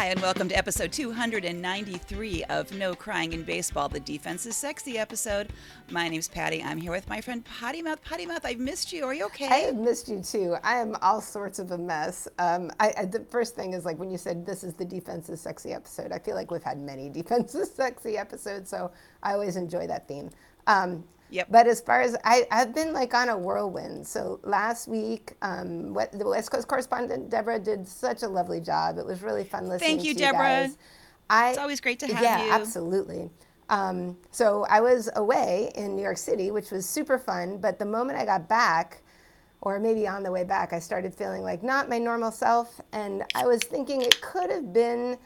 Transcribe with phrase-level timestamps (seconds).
[0.00, 4.96] Hi, and welcome to episode 293 of No Crying in Baseball, the Defense is Sexy
[4.96, 5.52] episode.
[5.90, 6.62] My name's Patti.
[6.62, 8.02] I'm here with my friend Potty Mouth.
[8.02, 9.04] Potty Mouth, I've missed you.
[9.04, 9.48] Are you okay?
[9.48, 10.56] I have missed you too.
[10.64, 12.26] I am all sorts of a mess.
[12.38, 15.28] Um, I, I, the first thing is like when you said this is the Defense
[15.28, 18.90] is Sexy episode, I feel like we've had many Defense is Sexy episodes, so
[19.22, 20.30] I always enjoy that theme.
[20.66, 21.46] Um, Yep.
[21.50, 24.06] But as far as I, I've been like on a whirlwind.
[24.06, 28.98] So last week, um, what, the West Coast correspondent Deborah did such a lovely job.
[28.98, 29.96] It was really fun listening to you.
[29.98, 30.38] Thank you, to Deborah.
[30.38, 30.78] guys.
[31.28, 32.50] I, It's always great to have yeah, you.
[32.50, 33.30] absolutely.
[33.68, 37.58] Um, so I was away in New York City, which was super fun.
[37.58, 39.02] But the moment I got back,
[39.60, 42.80] or maybe on the way back, I started feeling like not my normal self.
[42.92, 45.18] And I was thinking it could have been,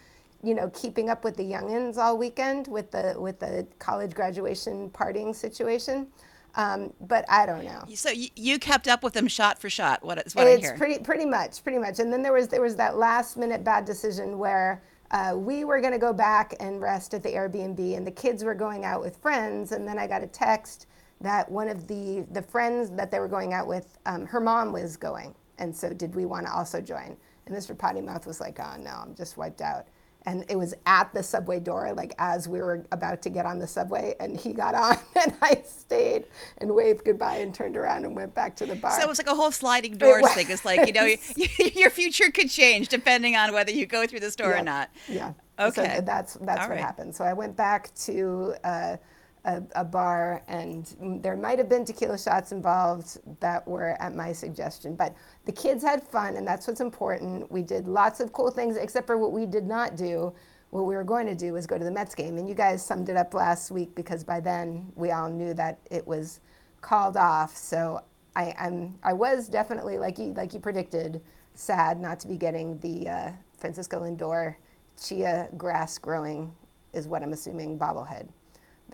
[0.45, 4.91] you know, keeping up with the youngins all weekend with the with the college graduation
[4.91, 6.09] partying situation.
[6.57, 7.89] Um, but I don't know.
[7.95, 10.05] so you, kept up with them shot for shot.
[10.05, 10.77] What is what I It's hear?
[10.79, 12.01] pretty pretty much, pretty much.
[12.01, 15.81] And then there was there was that last minute bad decision where uh, we were
[15.81, 19.01] going to go back and rest at the Airbnb, and the kids were going out
[19.03, 19.73] with friends.
[19.73, 20.87] And then I got a text
[21.21, 24.73] that one of the the friends that they were going out with, um, her mom
[24.73, 27.17] was going, and so did we want to also join?
[27.47, 27.77] And Mr.
[27.79, 29.87] Potty Mouth was like, "Oh no, I'm just wiped out."
[30.27, 33.59] And it was at the subway door, like as we were about to get on
[33.59, 36.25] the subway, and he got on, and I stayed
[36.59, 38.93] and waved goodbye and turned around and went back to the bar.
[38.99, 40.33] so it was like a whole sliding doors was.
[40.33, 40.47] thing.
[40.49, 41.05] It's like, you know,
[41.75, 44.61] your future could change depending on whether you go through the door Yeah.
[44.61, 44.91] or not.
[45.09, 45.33] Yeah.
[45.59, 45.97] Okay.
[45.97, 46.81] So that's that's All what right.
[46.81, 47.15] happened.
[47.15, 48.97] So I went back to uh,
[49.45, 54.33] a, a bar, and there might have been tequila shots involved that were at my
[54.33, 54.97] suggestion.
[54.97, 55.15] But
[55.45, 57.51] the kids had fun, and that's what's important.
[57.51, 60.35] We did lots of cool things, except for what we did not do.
[60.71, 62.85] What we were going to do was go to the Mets game, and you guys
[62.85, 66.41] summed it up last week because by then we all knew that it was
[66.81, 67.57] called off.
[67.57, 68.03] So
[68.35, 71.21] I, I'm I was definitely like you like you predicted,
[71.55, 74.57] sad not to be getting the uh, Francisco Lindor
[75.01, 76.53] chia grass growing
[76.93, 78.29] is what I'm assuming bobblehead.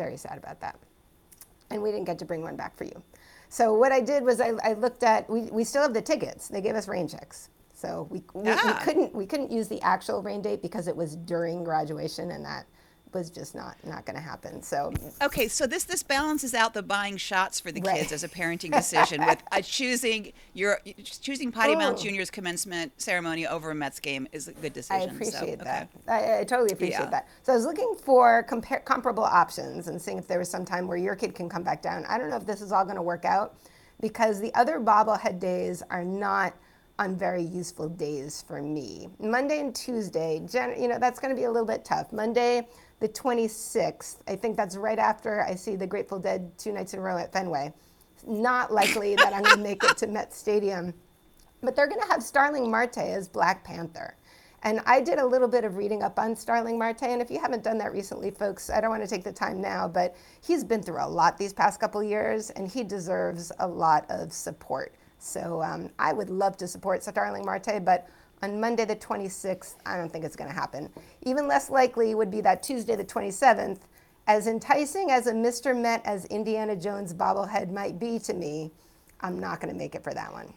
[0.01, 0.77] Very sad about that.
[1.69, 3.03] And we didn't get to bring one back for you.
[3.51, 6.49] So what I did was I, I looked at we, we still have the tickets.
[6.49, 7.51] They gave us rain checks.
[7.75, 8.79] So we, we, Ah.
[8.79, 12.43] we couldn't we couldn't use the actual rain date because it was during graduation and
[12.47, 12.65] that
[13.13, 14.63] was just not not going to happen.
[14.63, 17.99] So Okay, so this this balances out the buying shots for the Right.
[18.01, 22.03] kids as a parenting decision with uh, choosing your choosing Potty Mouth Oh.
[22.03, 25.09] Junior's commencement ceremony over a Mets game is a good I decision.
[25.09, 25.65] so, appreciate okay.
[25.65, 25.89] that.
[26.09, 27.11] I, I totally appreciate Yeah.
[27.11, 27.29] that.
[27.43, 30.87] So I was looking for compar- comparable options and seeing if there was some time
[30.87, 32.05] where your kid can come back down.
[32.07, 33.57] I don't know if this is all going to work out
[34.01, 36.55] because the other bobblehead days are not
[37.01, 39.09] on very useful days for me.
[39.19, 40.39] Monday and Tuesday,
[40.79, 42.13] you know, that's going to be a little bit tough.
[42.13, 42.69] Monday,
[43.01, 47.01] the 26th, I think that's right after I see the Grateful Dead two nights in
[47.01, 47.73] a row at Fenway.
[48.27, 50.93] Not likely that I'm going to make it to Met Stadium.
[51.63, 54.15] But they're going to have Starling Marte as Black Panther.
[54.63, 57.05] And I did a little bit of reading up on Starling Marte.
[57.05, 59.59] And if you haven't done that recently, folks, I don't want to take the time
[59.63, 63.67] now, but he's been through a lot these past couple years and he deserves a
[63.67, 64.95] lot of support.
[65.21, 68.09] So um, I would love to support Starling Marte, but
[68.43, 70.89] on Monday the 26th, I don't think it's going to happen.
[71.23, 73.81] Even less likely would be that Tuesday the 27th.
[74.27, 75.79] As enticing as a Mr.
[75.79, 78.73] Met as Indiana Jones bobblehead might be to me,
[79.21, 80.55] I'm not going to make it for that one.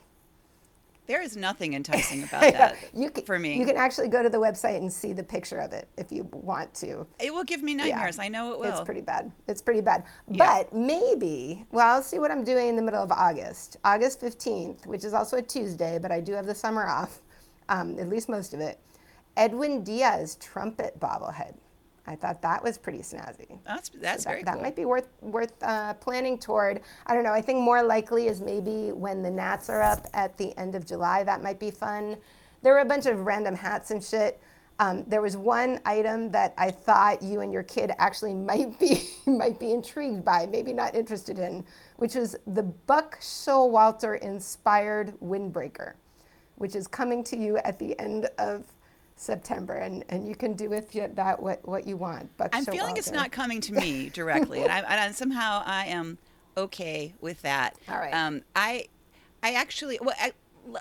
[1.06, 3.58] There is nothing enticing about that you can, for me.
[3.58, 6.24] You can actually go to the website and see the picture of it if you
[6.32, 7.06] want to.
[7.20, 8.20] it will give me nightmares.
[8.20, 8.70] I know it will.
[8.70, 9.32] It's pretty bad.
[9.48, 10.06] It's pretty bad.
[10.30, 10.46] Yeah.
[10.46, 13.78] But maybe, well, I'll see what I'm doing in the middle of August.
[13.84, 17.22] August 15th, which is also a Tuesday, but I do have the summer off,
[17.70, 18.80] um, at least most of it.
[19.36, 21.56] Edwin Diaz trumpet bobblehead.
[22.08, 23.60] I thought that was pretty snazzy.
[23.66, 24.64] That's that's So very that, that cool.
[24.64, 26.82] might be worth worth uh, planning toward.
[27.08, 27.34] I don't know.
[27.34, 30.86] I think more likely is maybe when the Nats are up at the end of
[30.86, 31.24] July.
[31.24, 32.18] That might be fun.
[32.62, 34.42] There were a bunch of random hats and shit.
[34.80, 39.10] Um, there was one item that I thought you and your kid actually might be
[39.28, 41.66] might be intrigued by, maybe not interested in,
[41.98, 45.94] which is the Buck Showalter inspired windbreaker,
[46.58, 48.66] which is coming to you at the end of
[49.16, 52.36] September, and, and you can do with that what, what you want.
[52.38, 56.18] Buck I'm feeling it's not coming to me directly, and, I, and somehow I am
[56.58, 57.76] okay with that.
[57.88, 58.14] All right.
[58.14, 58.88] Um, I,
[59.42, 60.34] I actually, well, I,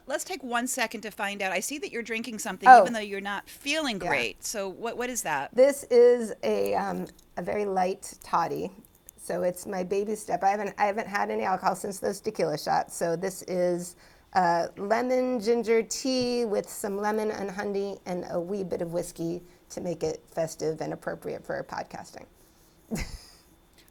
[0.07, 1.53] let's take one second to find out.
[1.53, 2.83] I see that you're drinking something, Oh.
[2.83, 4.09] even though you're not feeling Yeah.
[4.09, 4.45] great.
[4.45, 5.55] So what what is that?
[5.55, 7.07] This is a, um,
[7.37, 8.71] a very light toddy.
[9.17, 10.43] So it's my baby step.
[10.43, 12.97] I haven't, I haven't had any alcohol since those tequila shots.
[12.97, 13.95] So this is
[14.35, 19.43] uh, lemon ginger tea with some lemon and honey and a wee bit of whiskey
[19.71, 22.25] to make it festive and appropriate for podcasting.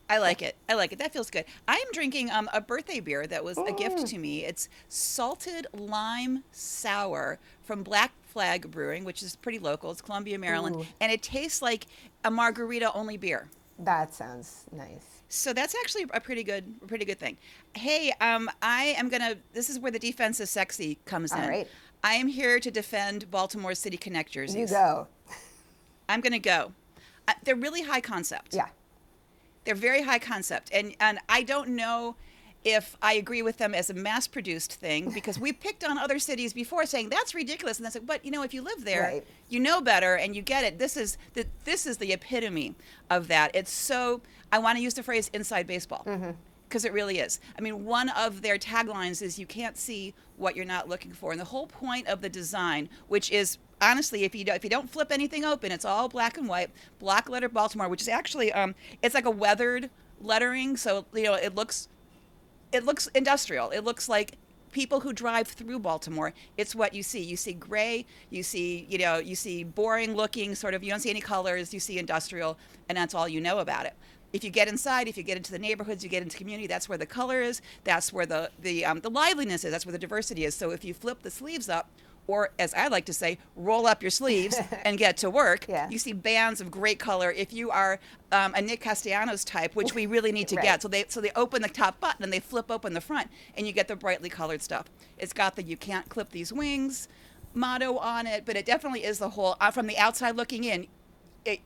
[0.10, 0.58] I like it.
[0.68, 1.00] I like it.
[1.00, 1.46] That feels good.
[1.70, 4.44] I am drinking um, a birthday beer that was a gift to me.
[4.44, 9.90] It's salted lime sour from Black Flag Brewing, which is pretty local.
[9.90, 10.86] It's Columbia, Maryland, Ooh.
[11.00, 11.88] and it tastes like
[12.26, 13.48] a margarita only beer.
[13.80, 15.21] That sounds nice.
[15.34, 17.38] So that's actually a pretty good, a pretty good thing.
[17.74, 19.38] Hey, um, I am gonna.
[19.54, 21.48] This is where the defense is sexy comes All in.
[21.48, 21.68] right.
[22.04, 24.72] I am here to defend Baltimore City Connect jerseys.
[24.72, 25.08] You go.
[26.10, 26.74] I'm gonna go.
[27.30, 28.54] Uh, they're really high concept.
[28.54, 28.68] Yeah.
[29.64, 32.18] They're very high concept, and and I don't know
[32.64, 36.54] if I agree with them as a mass-produced thing because we picked on other cities
[36.54, 39.28] before, saying that's ridiculous, and that's like, but you know, if you live there, Right.
[39.50, 40.78] you know better, and you get it.
[40.78, 42.76] This is the this is the epitome
[43.10, 43.52] of that.
[43.56, 44.22] It's so.
[44.52, 46.06] I want to use the phrase "inside baseball."
[46.68, 47.42] Because it really is.
[47.58, 51.32] I mean, one of their taglines is "You can't see what you're not looking for,"
[51.32, 54.70] and the whole point of the design, which is honestly, if you don't, if you
[54.70, 56.70] don't flip anything open, it's all black and white,
[57.00, 59.90] block letter Baltimore, which is actually um, it's like a weathered
[60.22, 61.88] lettering, so you know it looks
[62.72, 63.70] it looks industrial.
[63.72, 64.38] It looks like
[64.72, 66.34] people who drive through Baltimore.
[66.58, 67.22] It's what you see.
[67.22, 68.06] You see gray.
[68.30, 70.84] You see, you know, you see boring looking sort of.
[70.84, 71.74] You don't see any colors.
[71.74, 72.58] You see industrial,
[72.90, 73.94] and that's all you know about it.
[74.34, 76.66] If you get inside, if you get into the neighborhoods, you get into community.
[76.66, 77.62] That's where the color is.
[77.84, 79.72] That's where the the um, the liveliness is.
[79.72, 80.56] That's where the diversity is.
[80.56, 81.90] So if you flip the sleeves up,
[82.32, 84.56] or as I like to say, roll up your sleeves
[84.86, 85.66] and get to work.
[85.68, 85.90] Yeah.
[85.90, 87.30] You see bands of great color.
[87.30, 88.00] If you are
[88.32, 90.64] um, a Nick Castellanos type, which we really need to Right.
[90.64, 93.30] get, so they so they open the top button and they flip open the front,
[93.58, 94.86] and you get the brightly colored stuff.
[95.18, 97.10] It's got the "You can't clip these wings"
[97.54, 99.58] motto on it, but it definitely is the whole.
[99.60, 100.88] Uh, from the outside looking in,
[101.44, 101.60] it,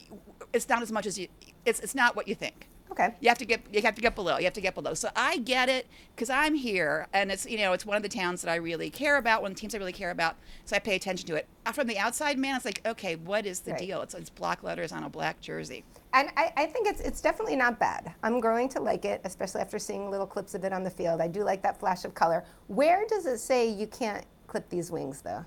[0.52, 1.28] it's not as much as you.
[1.64, 2.68] It's it's not what you think.
[2.98, 3.14] Okay.
[3.20, 4.38] You have to get you have to get below.
[4.38, 4.94] You have to get below.
[4.94, 8.10] So I get it because I'm here, and it's you know it's one of the
[8.10, 10.38] towns that I really care about, one of the teams I really care about.
[10.64, 11.48] So I pay attention to it.
[11.66, 13.80] Uh, From the outside, man, it's like okay, what is the Right.
[13.82, 14.02] deal?
[14.02, 15.84] It's it's block letters on a black jersey.
[16.14, 18.14] And I, I think it's it's definitely not bad.
[18.24, 21.20] I'm growing to like it, especially after seeing little clips of it on the field.
[21.20, 22.46] I do like that flash of color.
[22.68, 25.44] Where does it say you can't clip these wings though?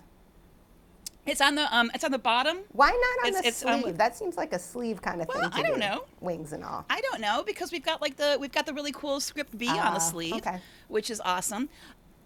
[1.28, 2.58] It's on the um it's on the bottom.
[2.72, 3.98] Why not on It's- the it's, um, sleeve?
[3.98, 5.80] that seems like a sleeve kind of Well, thing to I don't do.
[5.80, 6.04] know.
[6.20, 6.84] Wings and all.
[6.88, 9.68] I don't know because we've got like the we've got the really cool script B
[9.68, 10.60] on Ah, the sleeve, okay.
[10.88, 11.68] which is awesome.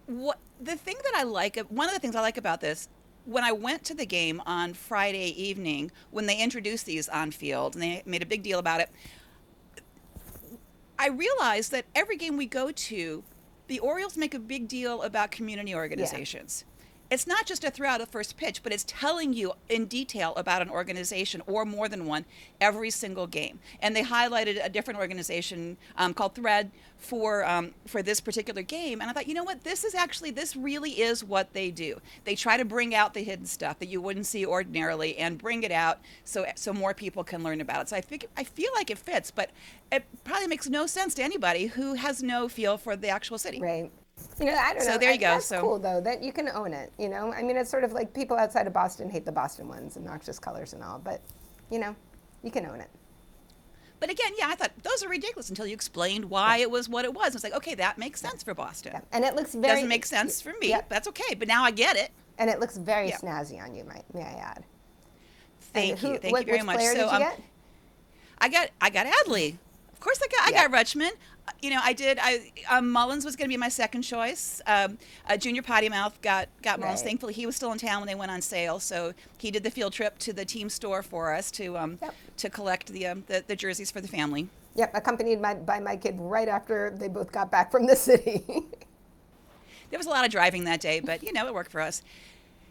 [0.06, 2.88] What the thing that I like one of the things I like about this
[3.24, 7.74] when I went to the game on Friday evening when they introduced these on field
[7.74, 8.90] and they made a big deal about it,
[10.98, 13.22] I realized that every game we go to,
[13.68, 16.64] the Orioles make a big deal about community organizations.
[17.12, 20.62] It's not just a throughout a first pitch, but it's telling you in detail about
[20.62, 22.24] an organization or more than one
[22.58, 23.58] every single game.
[23.82, 29.02] And they highlighted a different organization um, called Thread for um, for this particular game.
[29.02, 32.00] And I thought, you know what, this is actually this really is what they do.
[32.24, 35.64] They try to bring out the hidden stuff that you wouldn't see ordinarily and bring
[35.64, 37.88] it out so so more people can learn about it.
[37.90, 39.50] So I think I feel like it fits, but
[39.90, 43.60] it probably makes no sense to anybody who has no feel for the actual city.
[43.60, 43.90] Right.
[44.38, 44.98] You know, I don't So know.
[44.98, 46.92] there you I- go, That's so- cool though that you can own it.
[46.98, 49.68] You know, I mean, it's sort of like people outside of Boston hate the Boston
[49.68, 51.20] ones, obnoxious colors and all, but
[51.70, 51.94] you know,
[52.42, 52.88] you can own it.
[54.00, 57.04] But again, yeah, I thought those are ridiculous until you explained why it was what
[57.04, 57.34] it was.
[57.36, 58.92] It's like, okay, that makes sense for Boston.
[58.94, 59.00] Yeah.
[59.12, 60.70] And it looks very Doesn't make sense for me.
[60.70, 60.88] Yep.
[60.88, 61.34] That's okay.
[61.36, 62.10] But now I get it.
[62.36, 63.18] And it looks very Yeah.
[63.18, 64.64] snazzy on you, might may I add.
[65.72, 66.18] Thank who- you.
[66.18, 66.80] Thank what- you very much.
[66.80, 67.22] So um?
[68.38, 69.56] I got I got Adley.
[69.92, 71.12] Of course, I got I got Rutschman.
[71.60, 72.18] You know, I did.
[72.20, 74.60] I um, Mullins was going to be my second choice.
[74.66, 77.00] Um, uh, Junior Potty Mouth got got Mullins.
[77.00, 77.08] Right.
[77.08, 79.70] Thankfully, he was still in town when they went on sale, so he did the
[79.70, 82.14] field trip to the team store for us to um, Yep.
[82.38, 84.48] to collect the, um, the the jerseys for the family.
[84.76, 88.44] Yep, accompanied my, by my kid right after they both got back from the city.
[89.90, 92.00] There was a lot of driving that day, but you know, it worked for us.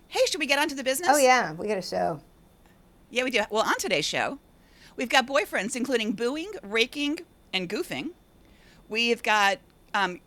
[0.08, 1.10] Hey, should we get on to the business?
[1.12, 2.20] oh yeah, we got a show.
[3.12, 3.42] Yeah, we do.
[3.52, 4.40] Well, on today's show,
[4.96, 7.20] we've got boyfriends, including booing, raking,
[7.54, 8.10] and goofing.
[8.92, 9.60] We've got
[9.94, 10.20] um,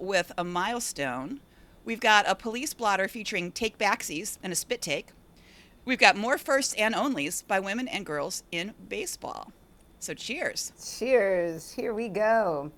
[0.00, 1.38] with a milestone.
[1.84, 5.10] We've got a police blotter featuring take backsies and a spit take.
[5.84, 9.52] We've got more firsts and onlys by women and girls in baseball.
[10.00, 10.72] So cheers.
[10.98, 11.70] Cheers.
[11.70, 12.72] Here we go.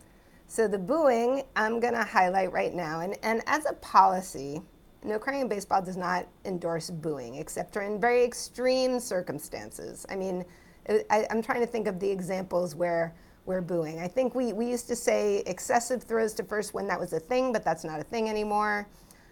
[0.46, 3.00] So the booing, I'm going to highlight right now.
[3.00, 4.60] And, and as a policy,
[5.02, 10.04] No Crying in Baseball does not endorse booing, except for in very extreme circumstances.
[10.10, 10.44] I mean,
[11.08, 13.14] I, I'm trying to think of the examples where
[13.48, 13.98] we're booing.
[13.98, 17.18] I think we, we used to say excessive throws to first when that was a
[17.18, 18.86] thing, but that's not a thing anymore.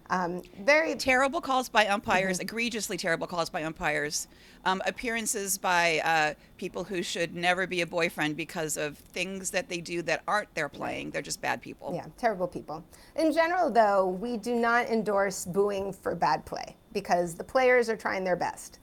[0.08, 1.94] Um, very Terrible calls by Mm-hmm.
[1.94, 4.28] umpires, egregiously terrible calls by umpires,
[4.64, 9.68] um, appearances by uh, people who should never be a boyfriend because of things that
[9.68, 11.10] they do that aren't their playing.
[11.10, 11.92] They're just bad people.
[11.94, 12.84] Yeah, terrible people.
[13.16, 17.96] In general, though, we do not endorse booing for bad play because the players are
[17.96, 18.78] trying their best.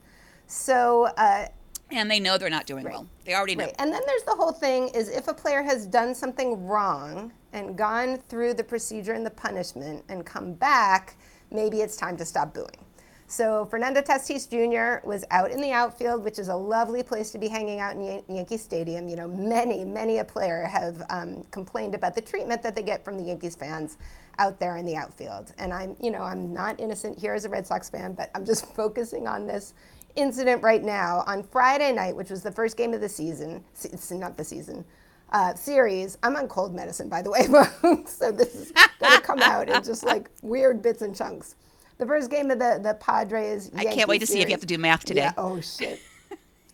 [0.46, 1.46] So, uh,
[1.90, 3.06] and they know they're not doing well.
[3.24, 3.64] They already know.
[3.64, 3.74] Right.
[3.78, 7.76] And then there's the whole thing is if a player has done something wrong and
[7.76, 11.16] gone through the procedure and the punishment and come back,
[11.50, 12.84] maybe it's time to stop booing.
[13.26, 15.06] So Fernando Tatis Jr.
[15.06, 18.04] was out in the outfield, which is a lovely place to be hanging out in
[18.04, 19.08] Yan- Yankee Stadium.
[19.08, 23.04] You know, many, many a player have um, complained about the treatment that they get
[23.04, 23.96] from the Yankees fans
[24.38, 25.52] out there in the outfield.
[25.58, 28.44] And I'm, you know, I'm not innocent here as a Red Sox fan, but I'm
[28.44, 29.74] just focusing on this
[30.16, 31.24] incident right now.
[31.26, 34.84] On Friday night, which was the first game of the season, se- not the season,
[35.32, 36.18] uh, series.
[36.22, 37.42] I'm on cold medicine, by the way,
[38.06, 41.56] so this is going to come out in just like weird bits and chunks.
[41.98, 43.70] The first game of the the Padres.
[43.76, 45.22] I can't wait to see if you have to do math today.
[45.22, 45.32] Yeah.
[45.36, 46.00] Oh shit.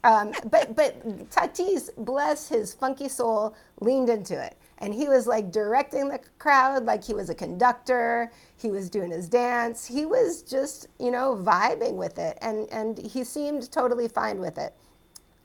[0.04, 5.52] um, but but Tatis, bless his funky soul, leaned into it, and he was like
[5.52, 8.32] directing the crowd like he was a conductor.
[8.56, 9.86] He was doing his dance.
[9.86, 14.58] He was just you know vibing with it, and and he seemed totally fine with
[14.58, 14.74] it.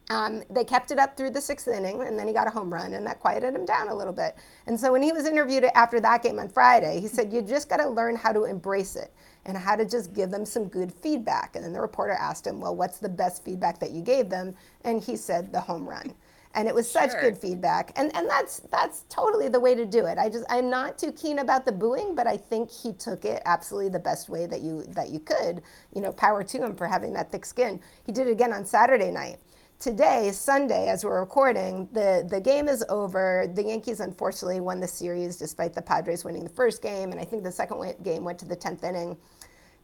[0.10, 2.72] Um, they kept it up through the sixth inning, and then he got a home
[2.72, 4.36] run, and that quieted him down a little bit.
[4.68, 7.70] And so when he was interviewed after that game on Friday, he said, "You just
[7.70, 9.12] got to learn how to embrace it
[9.46, 12.60] and how to just give them some good feedback." And then the reporter asked him,
[12.62, 16.14] "Well, what's the best feedback that you gave them?" And he said, "The home run."
[16.56, 17.22] And it was such Sure.
[17.22, 20.18] good feedback, and and that's that's totally the way to do it.
[20.18, 23.44] I just I'm not too keen about the booing, but I think he took it
[23.46, 25.62] absolutely the best way that you that you could.
[25.94, 27.82] You know, power to him for having that thick skin.
[28.06, 29.40] He did it again on Saturday night
[29.80, 33.48] today, Sunday, as we're recording, the, the game is over.
[33.54, 37.26] The Yankees unfortunately won the series despite the Padres winning the first game, and I
[37.26, 39.18] think the second game went to the 10th inning.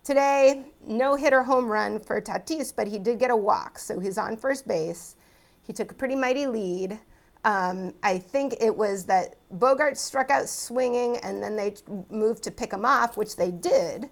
[0.04, 4.18] Today, no hitter home run for Tatis, but he did get a walk, so he's
[4.18, 5.16] on first base.
[5.64, 7.00] He took a pretty mighty lead.
[7.44, 11.76] Um, I think it was that Bogaerts struck out swinging, and then they
[12.10, 14.10] moved to pick him off, which they did.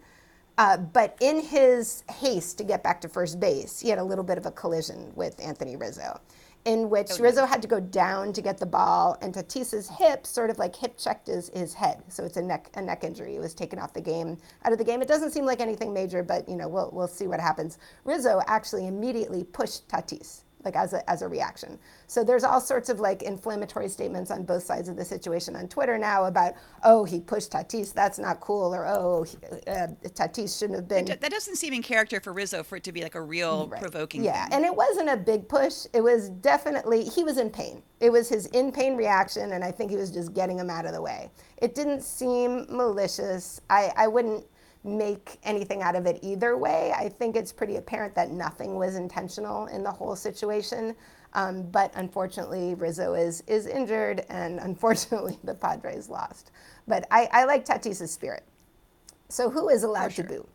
[0.58, 4.24] Uh, but in his haste to get back to first base, he had a little
[4.24, 6.20] bit of a collision with Anthony Rizzo,
[6.65, 10.50] in which Rizzo had to go down to get the ball, and Tatis's hip sort
[10.50, 13.34] of like hip checked his, his head, so it's a neck a neck injury.
[13.34, 15.01] He was taken off the game, out of the game.
[15.01, 17.77] It doesn't seem like anything major, but you know we'll we'll see what happens.
[18.03, 21.80] Rizzo actually immediately pushed Tatis like as a, as a reaction.
[22.08, 25.68] So there's all sorts of like inflammatory statements on both sides of the situation on
[25.68, 29.38] Twitter now about, oh, he pushed Tatis, that's not cool, or oh, he,
[29.68, 31.06] uh, Tatis shouldn't have been.
[31.06, 33.82] That doesn't seem in character for Rizzo for it to be like a real Right.
[33.82, 34.24] provoking.
[34.24, 34.54] Yeah, thing.
[34.58, 35.86] and it wasn't a big push.
[35.94, 37.82] It was definitely, he was in pain.
[38.00, 40.86] It was his in pain reaction, and I think he was just getting him out
[40.86, 41.30] of the way.
[41.58, 43.62] It didn't seem malicious.
[43.70, 44.46] I, I wouldn't
[44.84, 46.94] make anything out of it either way.
[46.96, 50.96] I think it's pretty apparent that nothing was intentional in the whole situation.
[51.34, 56.52] Um, but unfortunately, Rizzo is, is injured, and unfortunately, the Padres lost.
[56.88, 58.44] But I, I like Tatis's spirit.
[59.28, 60.26] So, who is allowed sure.
[60.26, 60.48] to boo?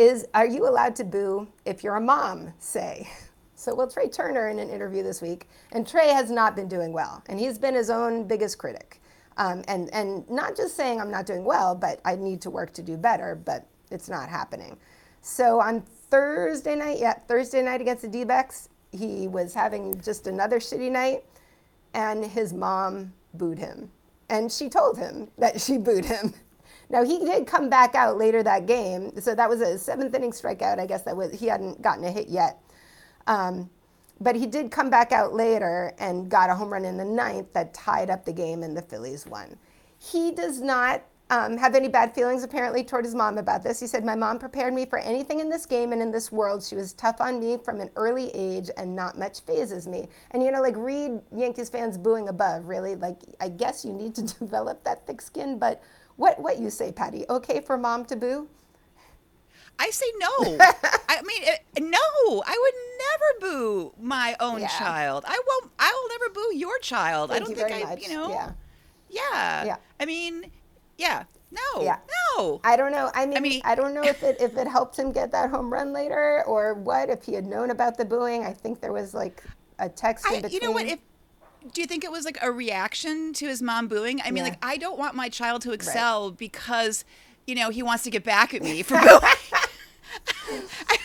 [0.00, 3.08] is are you allowed to boo if you're a mom, say?
[3.56, 6.94] So, well, Trea Turner in an interview this week, and Trea has not been doing
[6.94, 9.02] well, and he's been his own biggest critic.
[9.40, 12.74] Um, and, and not just saying I'm not doing well, but I need to work
[12.74, 14.76] to do better, but it's not happening.
[15.22, 15.80] So on
[16.10, 20.90] Thursday night, yeah, Thursday night against the D backs, he was having just another shitty
[20.90, 21.24] night,
[21.94, 23.90] and his mom booed him.
[24.28, 26.34] And she told him that she booed him.
[26.92, 30.32] Now he did come back out later that game, so that was a seventh inning
[30.32, 30.80] strikeout.
[30.80, 32.58] I guess that was he hadn't gotten a hit yet,
[33.28, 33.70] um,
[34.20, 37.52] but he did come back out later and got a home run in the ninth
[37.54, 39.56] that tied up the game, and the Phillies won.
[39.98, 43.80] He does not um, have any bad feelings apparently toward his mom about this.
[43.80, 46.62] He said, "My mom prepared me for anything in this game and in this world.
[46.62, 50.42] She was tough on me from an early age, and not much fazes me." And
[50.42, 52.66] you know, like read Yankees fans booing above.
[52.66, 55.82] Really, like I guess you need to develop that thick skin, but.
[56.16, 57.24] What, what you say, Patti?
[57.30, 58.46] Okay for mom to boo?
[59.82, 60.58] I say no.
[61.08, 62.42] I mean, eh, no.
[62.46, 64.68] I would never boo my own Yeah.
[64.68, 65.24] child.
[65.26, 65.72] I won't.
[65.78, 67.32] I will never boo your child.
[67.32, 67.80] I don't think I.
[67.90, 68.02] much.
[68.06, 68.30] You know.
[68.30, 68.52] Yeah.
[69.08, 69.64] Yeah.
[69.64, 69.76] Yeah.
[69.98, 70.50] I mean,
[70.98, 71.24] yeah.
[71.50, 71.82] No.
[71.82, 71.96] Yeah.
[72.36, 72.60] No.
[72.62, 73.10] I don't know.
[73.14, 75.50] I mean, I, mean- I don't know if it if it helped him get that
[75.50, 77.08] home run later or what.
[77.08, 79.42] If he had known about the booing, I think there was like
[79.78, 80.52] a text in I, between.
[80.60, 80.84] you know what?
[80.86, 80.98] If
[81.72, 84.20] do you think it was like a reaction to his mom booing?
[84.22, 84.50] I mean, Yeah.
[84.50, 87.04] like I don't want my child to excel because,
[87.46, 89.20] you know, he wants to get back at me for booing.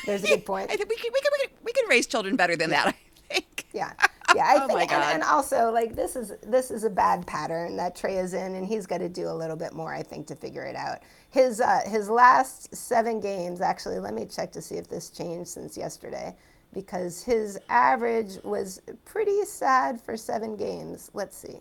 [0.06, 0.70] There's a good point.
[0.72, 2.88] I think we can we can we can, we can raise children better than that.
[2.88, 3.66] I think.
[3.74, 3.92] Yeah,
[4.36, 4.46] yeah.
[4.46, 7.96] I Oh think, and, and also like this is this is a bad pattern that
[7.96, 10.36] Trea is in, and he's got to do a little bit more, I think, to
[10.36, 11.00] figure it out.
[11.30, 15.50] His uh, his last seven games, actually, let me check to see if this changed
[15.50, 16.36] since yesterday,
[16.74, 21.12] because his average was pretty sad for seven games.
[21.14, 21.60] Let's see.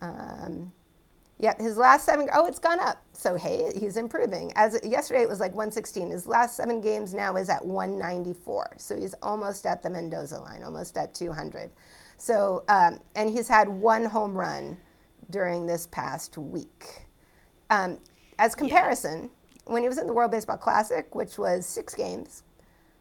[0.00, 0.72] Um,
[1.42, 2.28] Yep, his last seven.
[2.32, 3.04] Oh, it's gone up.
[3.12, 4.52] So hey, he's improving.
[4.54, 6.10] As yesterday, it was like 116.
[6.10, 8.76] His last seven games now is at 194.
[8.78, 11.70] So he's almost at the Mendoza line, almost at 200.
[12.16, 14.76] So um, and he's had one home run
[15.30, 17.06] during this past week.
[17.70, 17.98] Um,
[18.38, 19.72] as comparison, yeah.
[19.72, 22.44] when he was in the World Baseball Classic, which was six games,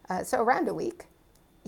[0.09, 1.05] uh, so around a week,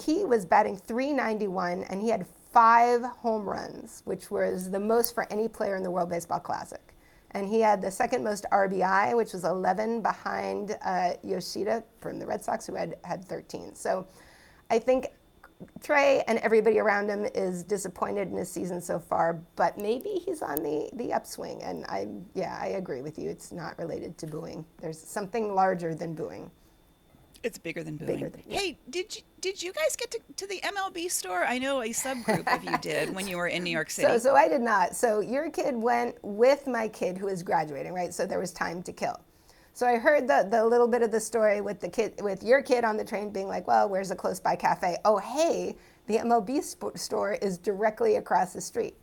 [0.04, 5.28] he was batting 391 and he had five home runs, which was the most for
[5.32, 6.94] any player in the World Baseball Classic.
[7.32, 12.28] And he had the second most RBI, which was 11 behind uh, Yoshida from the
[12.28, 13.74] Red Sox, who had, had 13.
[13.74, 14.08] So
[14.70, 15.08] I think
[15.82, 20.44] Trea and everybody around him is disappointed in his season so far, but maybe he's
[20.44, 21.64] on the, the upswing.
[21.64, 23.32] And I, yeah, I agree with you.
[23.32, 24.64] It's not related to booing.
[24.80, 26.52] There's something larger than booing.
[27.44, 28.16] It's bigger than booing.
[28.16, 28.60] Bigger than, yeah.
[28.60, 31.44] Hey, did you did you guys get to, to the MLB store?
[31.44, 34.08] I know a subgroup of you did when you were in New York City.
[34.08, 34.96] So, so I did not.
[34.96, 38.14] So your kid went with my kid who is graduating, right?
[38.14, 39.20] So there was time to kill.
[39.74, 42.62] So I heard the, the little bit of the story with the kid with your
[42.62, 44.98] kid on the train being like, well, where's a close by cafe?
[45.04, 45.76] Oh, hey,
[46.08, 48.96] the MLB sp- store is directly across the street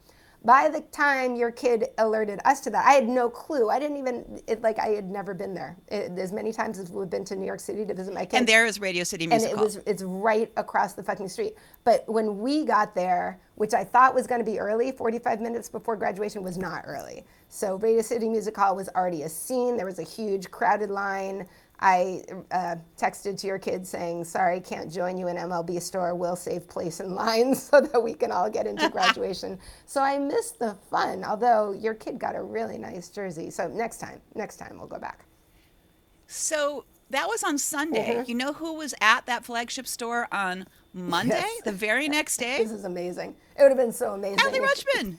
[0.44, 3.68] by the time your kid alerted us to that, I had no clue.
[3.68, 5.76] I didn't even it, like I had never been there.
[5.88, 8.35] It, as many times as we've been to New York City to visit my kids.
[8.35, 11.54] And there is Radio City Music And it was it's right across the fucking street.
[11.85, 15.68] But when we got there, which I thought was going to be early, 45 minutes
[15.68, 17.25] before graduation was not early.
[17.49, 19.76] So Radio City Music Hall was already a scene.
[19.76, 21.47] There was a huge crowded line.
[21.80, 26.14] I uh, texted to your kids saying, sorry, can't join you in MLB store.
[26.14, 29.58] We'll save place in line so that we can all get into graduation.
[29.87, 33.50] so I missed the fun, although your kid got a really nice jersey.
[33.50, 35.25] So next time, next time we'll go back.
[36.26, 38.14] So that was on Sunday.
[38.14, 38.30] Mm-hmm.
[38.30, 41.62] You know who was at that flagship store on Monday, yes.
[41.64, 42.58] the very next day?
[42.62, 43.34] this is amazing.
[43.58, 44.38] It would have been so amazing.
[44.38, 45.16] Adley Rutschman.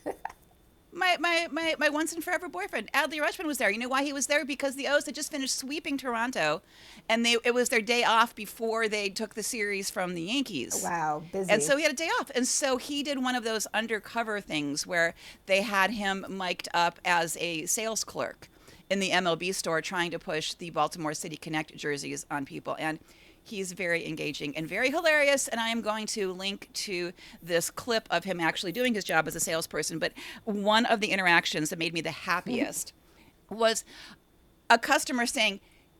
[0.94, 3.72] My, my, my, my once and forever boyfriend, Adley Rutschman, was there.
[3.72, 4.46] You know why he was there?
[4.46, 6.62] Because the O's had just finished sweeping Toronto,
[7.08, 10.82] and they it was their day off before they took the series from the Yankees.
[10.84, 11.52] Wow, busy.
[11.52, 14.42] And so he had a day off, and so he did one of those undercover
[14.42, 15.14] things where
[15.46, 18.50] they had him mic'd up as a sales clerk
[18.90, 23.00] in the MLB store, trying to push the Baltimore City Connect jerseys on people, and
[23.44, 25.48] He's very engaging and very hilarious.
[25.48, 29.28] And I am going to link to this clip of him actually doing his job
[29.28, 30.00] as a salesperson.
[30.00, 30.14] But
[30.46, 32.94] one of the interactions that made me the happiest
[33.50, 33.84] was
[34.70, 35.60] a customer saying,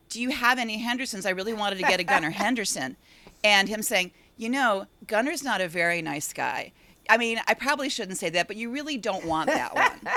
[0.10, 1.26] Do you have any Hendersons?
[1.26, 2.96] I really wanted to get a Gunnar Henderson.
[3.44, 6.72] And him saying, You know, Gunnar's not a very nice guy.
[7.10, 10.14] I mean, I probably shouldn't say that, but you really don't want that one.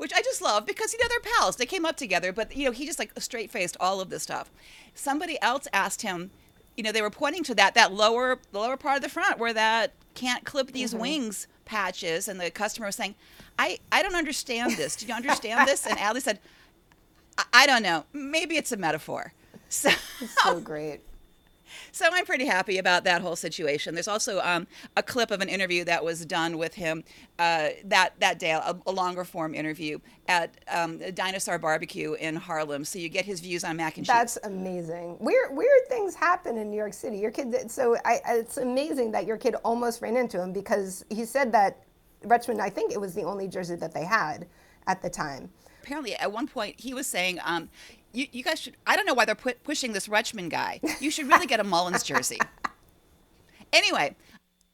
[0.00, 1.56] Which I just love because you know they're pals.
[1.56, 4.22] They came up together, but you know he just like straight faced all of this
[4.22, 4.50] stuff.
[4.94, 6.30] Somebody else asked him,
[6.74, 9.38] you know, they were pointing to that that lower the lower part of the front
[9.38, 11.02] where that can't clip these mm-hmm.
[11.02, 13.14] wings patches, and the customer was saying,
[13.58, 14.96] I I don't understand this.
[14.96, 15.86] Do you understand this?
[15.86, 16.38] And Adley said,
[17.36, 18.04] I, I don't know.
[18.14, 19.34] Maybe it's a metaphor.
[19.72, 19.88] So,
[20.20, 21.00] it's so great.
[21.92, 23.94] So I'm pretty happy about that whole situation.
[23.94, 27.04] There's also um, a clip of an interview that was done with him
[27.38, 32.84] uh, that that day, a, a, longer form interview at um, Dinosaur Barbecue in Harlem.
[32.84, 34.12] So you get his views on mac and cheese.
[34.12, 35.16] That's amazing.
[35.20, 37.18] Weird weird things happen in New York City.
[37.18, 37.70] Your kid.
[37.70, 41.84] So I, it's amazing that your kid almost ran into him because he said that
[42.24, 42.60] Rutschman.
[42.60, 44.46] I think it was the only jersey that they had
[44.86, 45.50] at the time
[45.82, 47.68] apparently at one point he was saying um,
[48.12, 48.76] you, you guys should.
[48.86, 50.80] I don't know why they're pu- pushing this Rutschman guy.
[51.00, 52.38] You should really get a Mullins jersey.
[53.72, 54.16] anyway,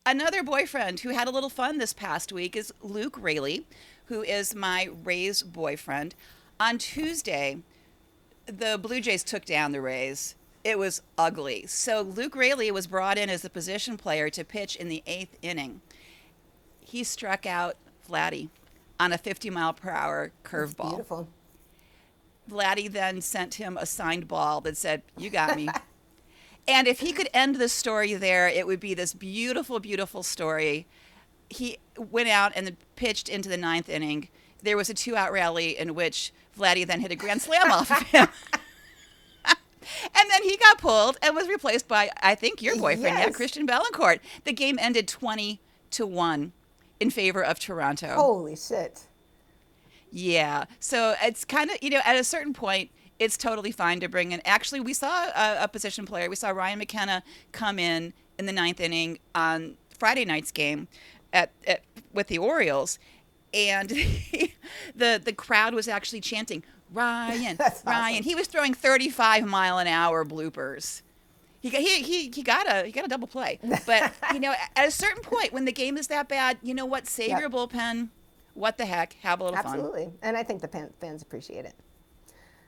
[0.04, 3.66] another boyfriend who had a little fun this past week is Luke Raley,
[4.06, 6.14] who is my Rays boyfriend.
[6.58, 7.58] On Tuesday,
[8.46, 10.34] the Blue Jays took down the Rays.
[10.64, 11.66] It was ugly.
[11.66, 15.36] So Luke Raley was brought in as a position player to pitch in the eighth
[15.42, 15.80] inning.
[16.80, 17.76] He struck out
[18.08, 18.48] Vladdy
[18.98, 20.90] on a 50 mile per hour curveball.
[20.90, 21.28] Beautiful.
[22.50, 25.68] Vladdy then sent him a signed ball that said, You got me.
[26.68, 30.86] and if he could end the story there, it would be this beautiful, beautiful story.
[31.48, 34.28] He went out and pitched into the ninth inning.
[34.62, 37.90] There was a two out rally in which Vladdy then hit a grand slam off
[37.90, 38.28] of him.
[39.44, 43.26] and then he got pulled and was replaced by, I think, your boyfriend, yes.
[43.26, 44.20] yeah, Christian Bethancourt.
[44.44, 45.60] The game ended 20
[45.92, 46.52] to 1
[46.98, 48.14] in favor of Toronto.
[48.14, 49.05] Holy shit.
[50.10, 50.64] Yeah.
[50.80, 54.32] So it's kind of, you know, at a certain point, it's totally fine to bring
[54.32, 54.40] in.
[54.44, 56.28] Actually, we saw a, a, position player.
[56.28, 60.88] We saw Ryan McKenna come in in the ninth inning on Friday night's game
[61.32, 62.98] at, at with the Orioles,
[63.54, 63.88] and
[64.94, 68.16] the the crowd was actually chanting Ryan, Ryan.
[68.16, 68.24] Awesome.
[68.24, 71.02] He was throwing 35 mile an hour bloopers.
[71.60, 74.86] He, he, he, he got a he got a double play, but you know at
[74.86, 77.06] a certain point when the game is that bad, you know what?
[77.06, 77.40] Save yep.
[77.40, 78.10] your bullpen
[78.56, 79.12] what the heck?
[79.22, 79.66] Have a little fun.
[79.66, 80.10] Absolutely.
[80.22, 81.74] And I think the fans appreciate it.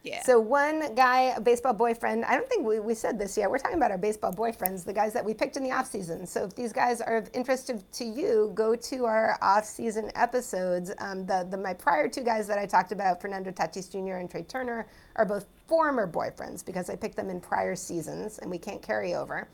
[0.05, 0.23] Yeah.
[0.23, 3.51] So one guy, a baseball boyfriend, I don't think we, we said this yet.
[3.51, 6.27] We're talking about our baseball boyfriends, the guys that we picked in the off season.
[6.27, 10.11] So if these guys are of interest to, to you, go to our off season
[10.15, 10.93] episodes.
[10.99, 14.19] Um, the, the my prior two guys that I talked about, Fernando Tatis Jr.
[14.19, 18.51] and Trea Turner, are both former boyfriends because I picked them in prior seasons and
[18.51, 19.49] we can't carry over.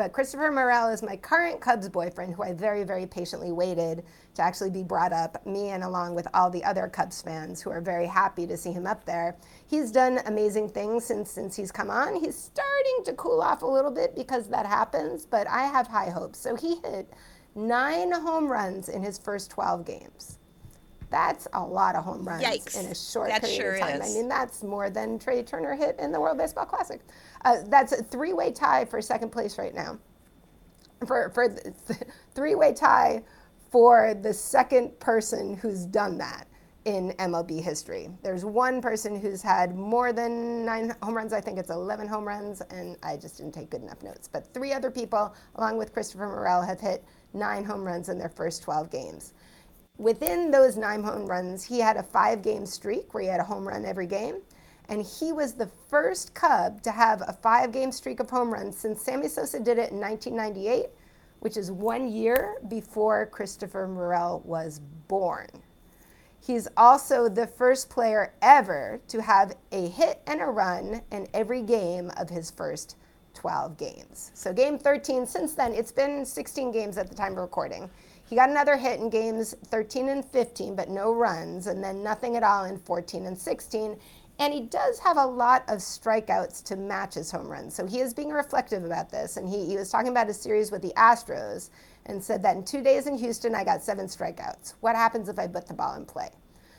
[0.00, 4.02] But Christopher Morel is my current Cubs boyfriend, who I very, very patiently waited
[4.34, 7.68] to actually be brought up, me and along with all the other Cubs fans who
[7.68, 9.36] are very happy to see him up there.
[9.66, 12.18] He's done amazing things since, since he's come on.
[12.18, 16.08] He's starting to cool off a little bit because that happens, but I have high
[16.08, 16.38] hopes.
[16.38, 17.12] So he hit
[17.54, 20.38] nine home runs in his first 12 games.
[21.10, 22.78] That's a lot of home runs Yikes.
[22.78, 24.00] in a short That period sure of time.
[24.02, 24.10] is.
[24.10, 27.00] I mean, that's more than Trea Turner hit in the World Baseball Classic.
[27.44, 29.98] Uh, that's a three-way tie for second place right now.
[31.06, 31.72] For for the
[32.34, 33.22] three-way tie
[33.70, 36.46] for the second person who's done that
[36.84, 38.08] in MLB history.
[38.22, 41.32] There's one person who's had more than nine home runs.
[41.32, 44.28] I think it's 11 home runs, and I just didn't take good enough notes.
[44.28, 48.30] But three other people, along with Christopher Morel, have hit nine home runs in their
[48.30, 49.34] first 12 games.
[50.00, 53.44] Within those nine home runs, he had a five game streak where he had a
[53.44, 54.36] home run every game.
[54.88, 58.78] And he was the first Cub to have a five game streak of home runs
[58.78, 60.86] since Sammy Sosa did it in 1998,
[61.40, 65.48] which is one year before Christopher Morel was born.
[66.40, 71.60] He's also the first player ever to have a hit and a run in every
[71.60, 72.96] game of his first
[73.34, 74.30] 12 games.
[74.32, 77.90] So, game 13, since then, it's been 16 games at the time of recording.
[78.30, 82.36] He got another hit in games 13 and 15, but no runs, and then nothing
[82.36, 83.98] at all in 14 and 16.
[84.38, 87.74] And he does have a lot of strikeouts to match his home runs.
[87.74, 89.36] So he is being reflective about this.
[89.36, 91.70] And he, he was talking about his series with the Astros
[92.06, 94.74] and said that in two days in Houston, I got seven strikeouts.
[94.78, 96.30] What happens if I put the ball in play?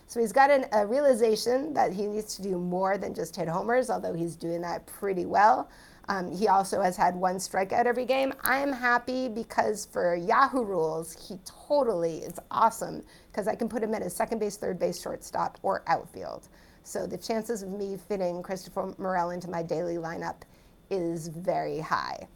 [0.08, 3.50] So he's got an, a realization that he needs to do more than just hit
[3.50, 5.70] homers, although he's doing that pretty well.
[6.12, 8.34] Um, he also has had one strikeout every game.
[8.44, 13.82] I am happy because for Yahoo rules, he totally is awesome because I can put
[13.82, 16.50] him at a second base, third base, shortstop, or outfield.
[16.84, 20.42] So the chances of me fitting Christopher Morel into my daily lineup
[20.90, 22.28] is very high.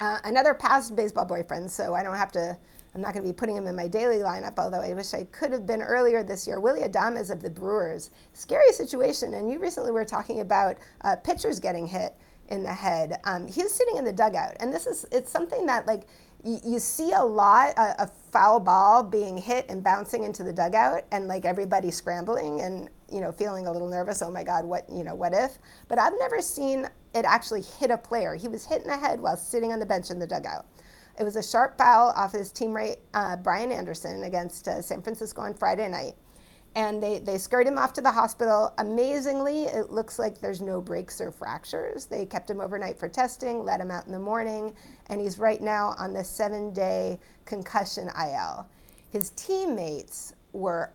[0.00, 2.58] Uh, another past baseball boyfriend, so I don't have to,
[2.96, 5.22] I'm not going to be putting him in my daily lineup, although I wish I
[5.30, 6.58] could have been earlier this year.
[6.58, 8.10] Willie Adames of the Brewers.
[8.32, 12.16] Scary situation, and you recently were talking about uh, pitchers getting hit
[12.48, 13.20] in the head.
[13.24, 16.06] Um, he was sitting in the dugout, and this is, it's something that like,
[16.44, 21.02] you, see a lot a, a foul ball being hit and bouncing into the dugout
[21.10, 24.88] and like everybody scrambling and you know feeling a little nervous oh my god what
[24.88, 25.58] you know what if?
[25.88, 28.34] But i've never seen it actually hit a player.
[28.34, 30.66] He was hit in the head while sitting on the bench in the dugout.
[31.18, 35.42] It was a sharp foul off his teammate uh, brian anderson against uh, san francisco
[35.42, 36.14] on friday night
[36.78, 38.72] and they, they scurried him off to the hospital.
[38.78, 42.06] Amazingly, it looks like there's no breaks or fractures.
[42.06, 44.72] They kept him overnight for testing, let him out in the morning,
[45.08, 48.68] and he's right now on the seven day concussion IL.
[49.10, 50.92] His teammates were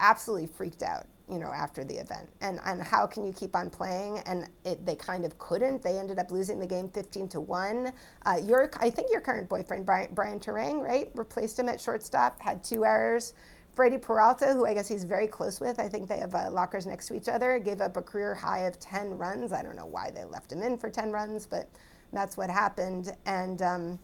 [0.00, 3.70] absolutely freaked out you know after the event and and how can you keep on
[3.70, 7.40] playing and it, they kind of couldn't they ended up losing the game 15 to
[7.40, 7.92] 1
[8.26, 12.40] uh, your i think your current boyfriend brian, brian Turang, right replaced him at shortstop
[12.42, 13.32] had two errors
[13.74, 16.86] Freddy Peralta, who I guess he's very close with, I think they have uh, lockers
[16.86, 19.52] next to each other, gave up a career high of 10 runs.
[19.52, 21.68] I don't know why they left him in for 10 runs, but
[22.12, 23.12] that's what happened.
[23.26, 23.98] And, um,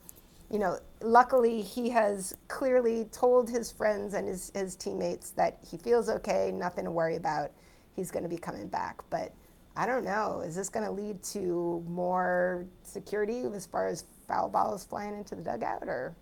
[0.51, 5.77] you know, luckily he has clearly told his friends and his, his teammates that he
[5.77, 7.53] feels okay, nothing to worry about.
[7.95, 9.01] He's going to be coming back.
[9.09, 9.33] But
[9.77, 14.49] I don't know, is this going to lead to more security as far as foul
[14.49, 16.17] balls flying into the dugout or?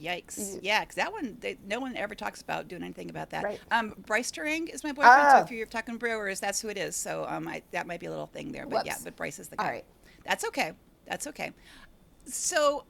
[0.00, 0.58] Yikes!
[0.62, 3.44] Yeah, because that one, they, no one ever talks about doing anything about that.
[3.44, 3.60] Right.
[3.70, 5.30] Um, Brice Turang is my boyfriend.
[5.32, 5.42] So Oh.
[5.42, 6.94] if you're talking Brewers, that's who it is.
[6.96, 8.66] So um, I, that might be a little thing there.
[8.66, 9.64] But yeah, but Brice is the guy.
[9.64, 9.84] All right.
[10.24, 10.72] That's okay.
[11.06, 11.52] That's okay.
[12.26, 12.84] So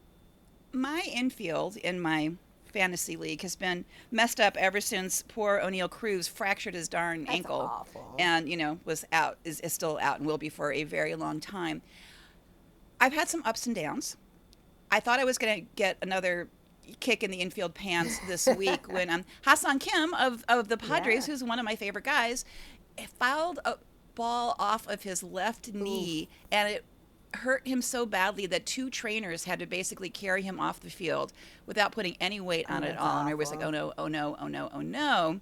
[0.72, 2.32] my infield in my
[2.72, 7.34] fantasy league has been messed up ever since poor Oneil Cruz fractured his darn That's
[7.36, 8.14] ankle awful.
[8.18, 11.14] and you know was out is, is still out and will be for a very
[11.14, 11.80] long time.
[13.00, 14.16] I've had some ups and downs.
[14.90, 16.48] I thought I was going to get another
[17.00, 21.26] kick in the infield pants this week when um, Ha-Seong Kim of, of the Padres,
[21.26, 21.32] Yeah.
[21.32, 22.44] who's one of my favorite guys,
[23.18, 23.74] fouled a
[24.14, 26.84] ball off of his left knee and it
[27.34, 31.32] hurt him so badly that two trainers had to basically carry him off the field
[31.66, 33.18] without putting any weight on it at all.
[33.20, 35.40] And everybody's like, oh no, oh no, oh no, oh no.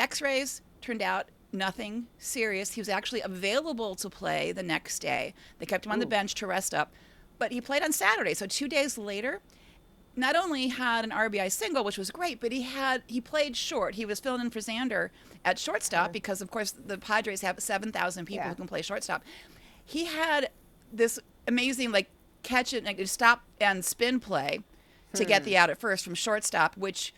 [0.00, 2.72] X rays turned out nothing serious.
[2.72, 5.34] He was actually available to play the next day.
[5.58, 6.92] They kept him on the bench to rest up,
[7.38, 8.34] but he played on Saturday.
[8.34, 9.40] So two days later,
[10.16, 13.94] not only had an RBI single, which was great, but he had he played short.
[13.96, 15.10] He was filling in for Xander
[15.44, 18.50] at shortstop because, of course, the Padres have seven thousand people Yeah.
[18.50, 19.22] who can play shortstop.
[19.84, 20.50] He had
[20.92, 22.08] this amazing like
[22.42, 24.60] catch it, like stop and spin play
[25.12, 25.46] to get Hmm.
[25.46, 27.12] the out at first from shortstop, which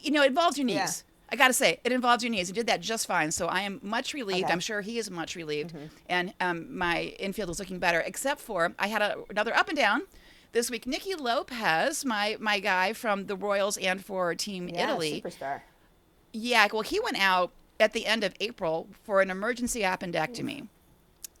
[0.00, 0.76] you know involves your knees.
[0.76, 0.90] Yeah.
[1.30, 2.46] I got to say, it involves your knees.
[2.48, 3.30] He did that just fine.
[3.32, 4.36] So I am much relieved.
[4.38, 4.44] Okay.
[4.44, 4.52] Mm-hmm.
[4.52, 5.74] I'm sure he is much relieved.
[6.08, 9.76] And um, my infield is looking better, except for I had a, another up and
[9.76, 10.02] down
[10.52, 10.86] this week.
[10.86, 15.22] Nicky Lopez, my, my guy from the Royals and for Team Yeah, Italy.
[15.24, 15.60] superstar.
[16.32, 20.68] Yeah, well, he went out at the end of April for an emergency appendectomy.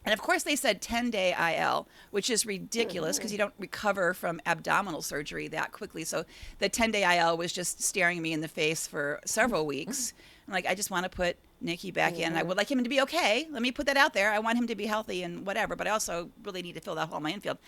[0.04, 3.20] And of course, they said 10 day IL, which is ridiculous mm-hmm.
[3.20, 6.04] because you don't recover from abdominal surgery that quickly.
[6.04, 6.24] So
[6.60, 10.14] the 10 day IL was just staring me in the face for several weeks.
[10.46, 12.32] I'm like, I just want to put Nicky back in.
[12.32, 12.48] I mm-hmm.
[12.48, 13.46] would like him to be okay.
[13.50, 14.30] Let me put that out there.
[14.30, 16.94] I want him to be healthy and whatever, but I also really need to fill
[16.94, 17.58] that hole in my infield.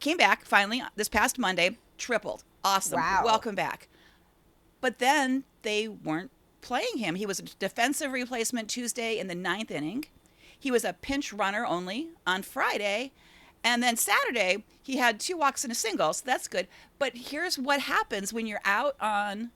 [0.00, 2.44] Came back finally this past Monday, tripled.
[2.64, 3.00] Awesome.
[3.00, 3.22] Wow.
[3.24, 3.88] Welcome back.
[4.80, 6.30] But then they weren't
[6.60, 7.14] playing him.
[7.14, 10.04] He was a defensive replacement Tuesday in the ninth inning.
[10.58, 13.12] He was a pinch runner only on Friday.
[13.64, 16.68] And then Saturday, he had two walks and a single, so that's good.
[16.98, 19.50] But here's what happens when you're out on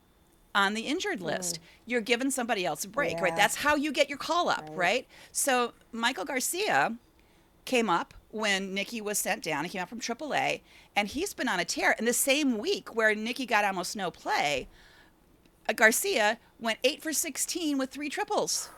[0.55, 1.59] on the injured list.
[1.87, 3.35] You're giving somebody else a break, right?
[3.37, 5.07] That's how you get your call up, right?
[5.33, 6.97] So Maikel Garcia
[7.65, 9.65] came up when Nicky was sent down.
[9.65, 10.61] He came up from AAA,
[10.97, 11.95] and he's been on a tear.
[11.99, 14.69] In the same week where Nicky got almost no play,
[15.69, 18.69] uh, Garcia went eight for 16 with three triples.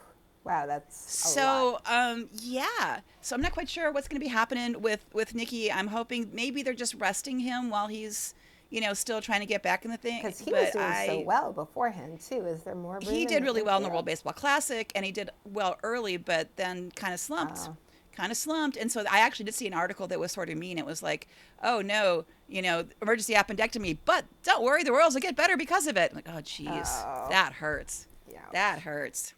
[0.44, 4.82] Wow, that's So um, yeah, so I'm not quite sure what's going to be happening
[4.82, 5.72] with with Nicky.
[5.72, 8.34] I'm hoping maybe they're just resting him while he's
[8.74, 10.20] you know still trying to get back in the thing.
[10.20, 12.44] because he but was doing I, so well beforehand too.
[12.44, 12.98] Is there more?
[13.00, 13.88] He did really well in the?
[13.88, 17.58] World Baseball Classic, and he did well early, but then kind of slumped.
[17.62, 17.76] Oh.
[18.16, 20.56] Kind of slumped, and so I actually did see an article that was sort of
[20.56, 20.78] mean.
[20.78, 21.28] It was like,
[21.62, 25.86] "Oh no, you know, emergency appendectomy, but don't worry, the Royals will get better because
[25.86, 27.28] of it." Like, oh, jeez, Oh.
[27.30, 28.06] that hurts.
[28.30, 28.40] Yeah.
[28.52, 29.34] That hurts.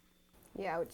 [0.65, 0.87] Ouch.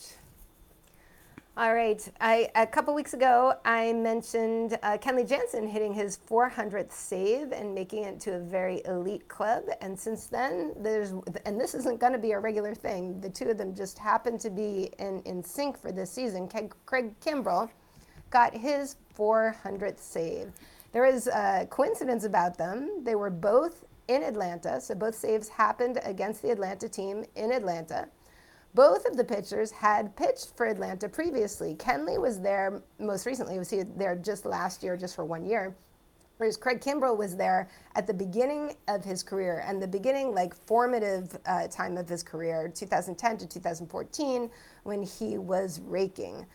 [1.56, 2.04] All right.
[2.20, 7.76] I, a couple weeks ago, I mentioned uh, Kenley Jansen hitting his 400th save and
[7.76, 9.66] making it to a very elite club.
[9.80, 11.14] And since then, there's,
[11.46, 14.40] and this isn't going to be a regular thing, the two of them just happen
[14.40, 16.48] to be in, in sync for this season.
[16.48, 17.70] Craig, Craig Kimbrel
[18.32, 20.52] got his 400th save.
[20.92, 23.04] There is a coincidence about them.
[23.04, 28.08] They were both in Atlanta, so both saves happened against the Atlanta team in Atlanta.
[28.76, 31.76] Both of the pitchers had pitched for Atlanta previously.
[31.76, 33.60] Kenley was there most recently.
[33.60, 35.76] Was he there just last year, just for one year?
[36.38, 40.56] Whereas Craig Kimbrel was there at the beginning of his career and the beginning, like
[40.66, 44.50] formative uh, time of his career, 2010 to 2014,
[44.84, 46.46] when he was raking.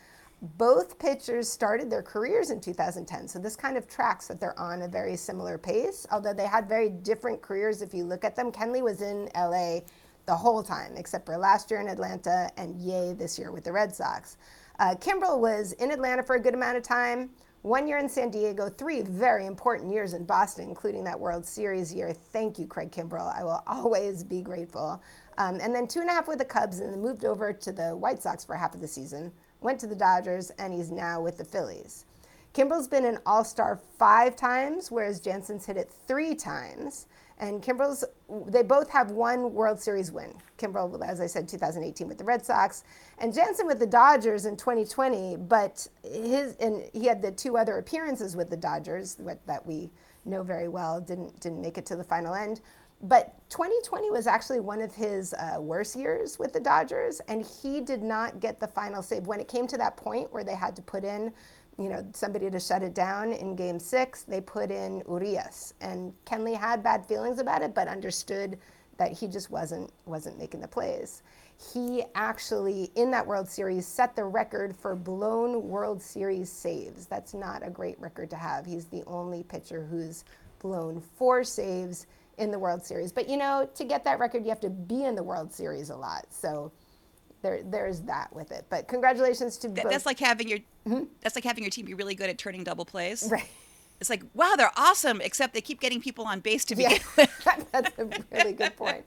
[0.43, 4.83] Both pitchers started their careers in 2010, so this kind of tracks that they're on
[4.83, 8.53] a very similar pace, although they had very different careers if you look at them.
[8.53, 9.81] Kenley was in LA
[10.29, 13.73] the whole time, except for last year in Atlanta and yay this year with the
[13.73, 14.37] Red Sox.
[14.79, 17.31] Uh, Kimbrel was in Atlanta for a good amount of time,
[17.63, 21.95] one year in San Diego, three very important years in Boston, including that World Series
[21.95, 22.13] year.
[22.13, 23.35] Thank you, Craig Kimbrel.
[23.35, 25.03] I will always be grateful.
[25.39, 27.73] Um, and then two and a half with the Cubs, and then moved over to
[27.73, 31.23] the White Sox for half of the season, went to the Dodgers, and he's now
[31.23, 32.05] with the Phillies.
[32.53, 37.07] Kimbrel's been an all star five times, whereas Jansen's hit it three times.
[37.39, 38.05] And Kimbrel's,
[38.49, 40.35] they both have one World Series win.
[40.59, 42.83] Kimbrel, as I said, 2018 with the Red Sox,
[43.19, 45.37] and Jansen with the Dodgers in 2020.
[45.37, 49.91] But his, and he had the two other appearances with the Dodgers that we
[50.25, 52.61] know very well, didn't, didn't make it to the final end.
[53.01, 57.81] But 2020 was actually one of his uh, worst years with the Dodgers, and he
[57.81, 59.29] did not get the final save.
[59.29, 61.33] When it came to that point where they had to put in
[61.79, 65.75] you know, somebody to shut it down in game six, they put in Urias.
[65.81, 68.59] And Kenley had bad feelings about it, but understood
[68.99, 71.23] that he just wasn't wasn't making the plays.
[71.73, 77.07] He actually, in that World Series, set the record for blown World Series saves.
[77.07, 78.67] That's not a great record to have.
[78.67, 80.25] He's the only pitcher who's
[80.61, 82.07] blown four saves
[82.39, 83.13] in the World Series.
[83.13, 85.91] But you know, to get that record, you have to be in the World Series
[85.91, 86.27] a lot.
[86.31, 86.73] So
[87.43, 88.67] there, there's that with it.
[88.69, 89.93] But congratulations to Th- both.
[89.93, 90.59] that's like having your
[91.21, 93.23] that's like having your team be really good at turning double plays.
[93.25, 93.35] Mm-hmm.
[93.35, 93.49] Right.
[94.01, 97.03] It's like wow, they're awesome, except they keep getting people on base to Yeah, begin
[97.17, 97.69] with.
[97.73, 99.05] that's a really good point.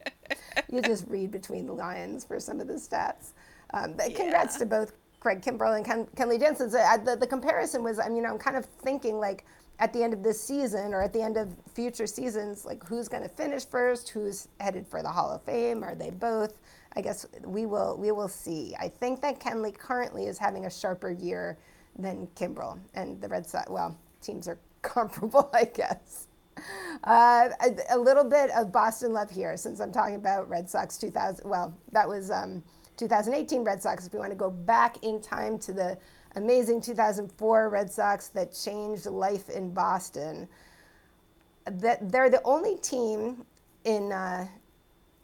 [0.71, 3.31] You just read between the lines for some of the stats.
[3.73, 4.59] Um, but congrats Yeah.
[4.59, 4.91] to both
[5.21, 6.69] Craig Kimbrel and Ken, Kenley Jansen.
[6.71, 9.45] So, uh, the, the comparison was, I mean, I'm kind of thinking like
[9.79, 13.07] at the end of this season or at the end of future seasons, like who's
[13.07, 16.55] going to finish first, who's headed for the Hall of Fame, are they both?
[16.95, 18.75] I guess we will we will see.
[18.79, 21.57] I think that Kenley currently is having a sharper year
[21.97, 23.69] than Kimbrel, and the Red Sox.
[23.69, 26.27] Well, teams are comparable, I guess.
[27.03, 30.97] Uh, a, a, little bit of Boston love here, since I'm talking about Red Sox
[30.97, 31.49] 2000.
[31.49, 32.61] Well, that was um,
[32.97, 34.05] 2018 Red Sox.
[34.05, 35.97] If we want to go back in time to the
[36.35, 40.47] amazing 2004 Red Sox that changed life in Boston,
[41.65, 43.45] that they're the only team
[43.85, 44.47] in, uh,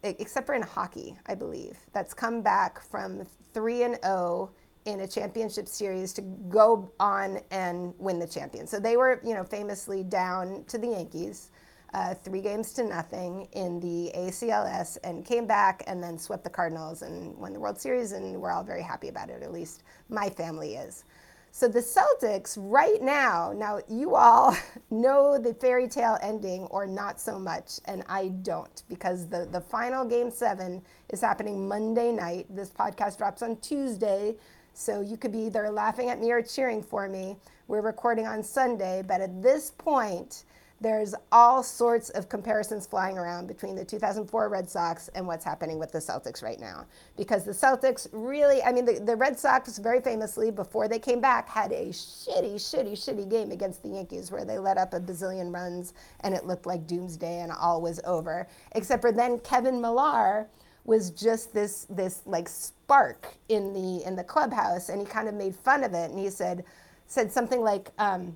[0.03, 4.49] except for in hockey, I believe, that's come back from three and zero oh
[4.85, 8.65] in a championship series to go on and win the champion.
[8.65, 11.51] So they were, you know, famously down to the Yankees,
[11.93, 16.49] uh, three games to nothing in the ACLS, and came back and then swept the
[16.49, 19.43] Cardinals and won the World Series, and we're all very happy about it.
[19.43, 21.03] At least my family is.
[21.51, 24.55] So the Celtics right now, now you all
[24.91, 29.61] know the fairy tale ending or not so much, and I don't because the, the
[29.61, 32.45] final game seven is happening Monday night.
[32.49, 34.35] This podcast drops on Tuesday.
[34.73, 37.37] So you could be either laughing at me or cheering for me.
[37.67, 40.43] We're recording on Sunday, but at this point,
[40.79, 45.79] there's all sorts of comparisons flying around between the 2004 Red Sox and what's happening
[45.79, 46.85] with the Celtics right now.
[47.15, 51.19] Because the Celtics really, I mean, the, the Red Sox very famously, before they came
[51.19, 54.99] back, had a shitty, shitty, shitty game against the Yankees where they let up a
[54.99, 58.47] bazillion runs and it looked like doomsday and all was over.
[58.73, 60.47] Except for then Kevin Millar
[60.85, 65.35] was just this this like spark in the in the clubhouse, and he kind of
[65.35, 66.63] made fun of it, and he said
[67.07, 68.35] said something like, um,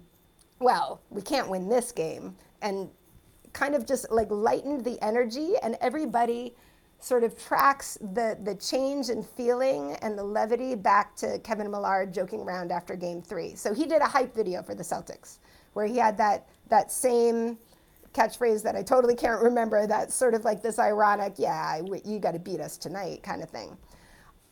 [0.62, 2.90] "Well, we can't win this game," and
[3.52, 6.56] kind of just like lightened the energy, and everybody
[7.00, 12.06] sort of tracks the the change in feeling and the levity back to Kevin Millar
[12.06, 13.56] joking around after Game Three.
[13.56, 15.40] So he did a hype video for the Celtics
[15.74, 17.58] where he had that that same
[18.14, 19.88] catchphrase that I totally can't remember.
[19.88, 23.50] that sort of like this ironic, yeah, you got to beat us tonight kind of
[23.50, 23.78] thing.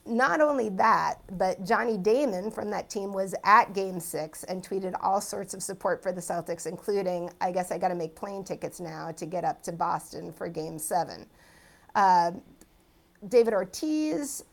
[0.10, 4.95] Not only that, but Johnny Damon from that team was at game six and tweeted
[5.02, 8.43] all sorts of support for the Celtics, including, I guess I got to make plane
[8.43, 11.28] tickets now to get up to Boston for game seven.
[11.93, 12.32] Uh,
[13.28, 14.43] David Ortiz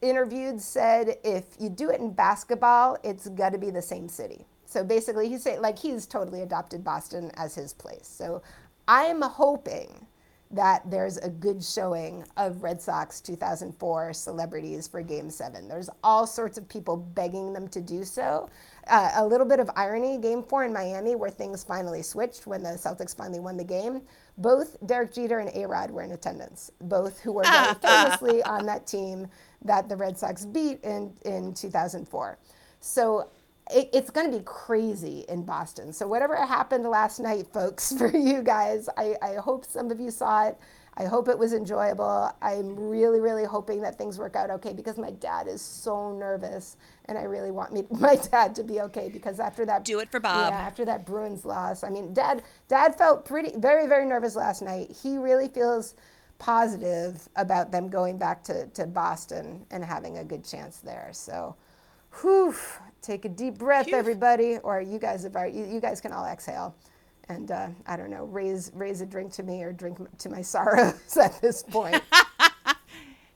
[0.00, 4.46] interviewed said if you do it in basketball, it's got to be the same city.
[4.64, 8.06] So basically, he's saying like he's totally adopted Boston as his place.
[8.06, 8.42] So
[8.88, 10.06] I'm hoping
[10.50, 15.68] that there's a good showing of Red Sox 2004 celebrities for Game 7.
[15.68, 18.50] There's all sorts of people begging them to do so.
[18.88, 22.62] Uh, a little bit of irony, Game 4 in Miami, where things finally switched when
[22.62, 24.02] the Celtics finally won the game.
[24.38, 28.86] Both Derek Jeter and A-Rod were in attendance, both who were very famously on that
[28.86, 29.28] team
[29.64, 32.38] that the Red Sox beat in, in 2004.
[32.80, 33.28] So
[33.72, 35.92] it, it's going to be crazy in Boston.
[35.92, 40.10] So whatever happened last night, folks, for you guys, I, I hope some of you
[40.10, 40.58] saw it.
[40.96, 42.34] I hope it was enjoyable.
[42.42, 46.76] I'm really, really hoping that things work out okay because my dad is so nervous,
[47.06, 50.10] and I really want me, my dad, to be okay because after that, do it
[50.10, 50.52] for Bob.
[50.52, 54.62] Yeah, after that Bruins loss, I mean, dad, dad felt pretty, very, very nervous last
[54.62, 54.94] night.
[55.02, 55.94] He really feels
[56.38, 61.10] positive about them going back to, to Boston and having a good chance there.
[61.12, 61.54] So,
[62.20, 62.54] whew,
[63.02, 63.96] Take a deep breath, Phew.
[63.96, 66.74] everybody, or you guys have you, you guys can all exhale,
[67.28, 70.42] and uh, I don't know, raise raise a drink to me or drink to my
[70.42, 72.02] sorrows at this point.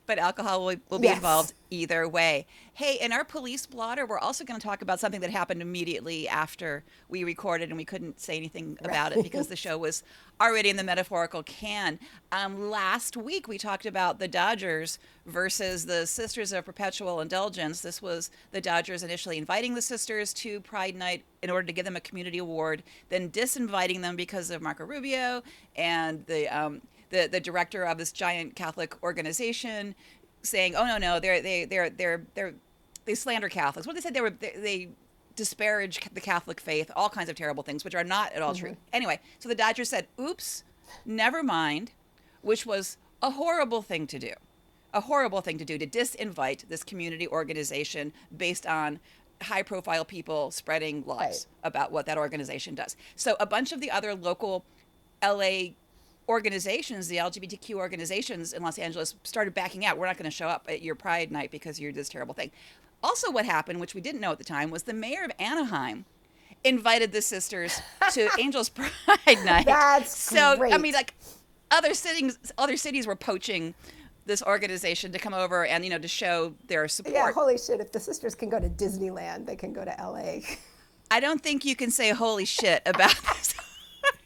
[0.06, 1.16] but alcohol will, will be yes.
[1.16, 2.46] involved either way.
[2.74, 6.28] Hey, in our police blotter, we're also going to talk about something that happened immediately
[6.28, 9.18] after we recorded, and we couldn't say anything about right.
[9.18, 10.02] it because the show was
[10.40, 11.98] already in the metaphorical can.
[12.32, 17.80] Um, last week, we talked about the Dodgers versus the Sisters of Perpetual Indulgence.
[17.80, 21.84] This was the Dodgers initially inviting the sisters to Pride Night in order to give
[21.84, 25.42] them a community award, then disinviting them because of Marco Rubio
[25.76, 29.94] and the um, the the director of this giant Catholic organization
[30.42, 32.54] saying, "Oh no, no, they're they they're they're they're
[33.04, 34.88] they slander Catholics." What they said they were they, they
[35.36, 38.66] disparage the Catholic faith, all kinds of terrible things, which are not at all mm-hmm.
[38.66, 38.76] true.
[38.92, 40.64] Anyway, so the Dodgers said, "Oops,
[41.04, 41.92] never mind,"
[42.42, 44.32] which was a horrible thing to do.
[44.92, 49.00] A horrible thing to do to disinvite this community organization based on
[49.42, 51.68] high profile people spreading lies right.
[51.68, 52.96] about what that organization does.
[53.16, 54.64] So a bunch of the other local
[55.22, 55.70] LA
[56.28, 59.98] organizations, the LGBTQ organizations in Los Angeles started backing out.
[59.98, 62.50] We're not going to show up at your Pride night because you're this terrible thing.
[63.02, 66.06] Also, what happened, which we didn't know at the time, was the mayor of Anaheim
[66.64, 67.80] invited the sisters
[68.12, 69.66] to Angels Pride night.
[69.66, 70.56] That's so.
[70.56, 70.72] Great.
[70.72, 71.14] I mean, like
[71.70, 73.74] other cities, other cities were poaching
[74.26, 77.14] this organization to come over and you know to show their support.
[77.14, 77.80] Yeah, holy shit!
[77.80, 80.40] If the sisters can go to Disneyland, they can go to LA.
[81.10, 83.54] I don't think you can say holy shit about this.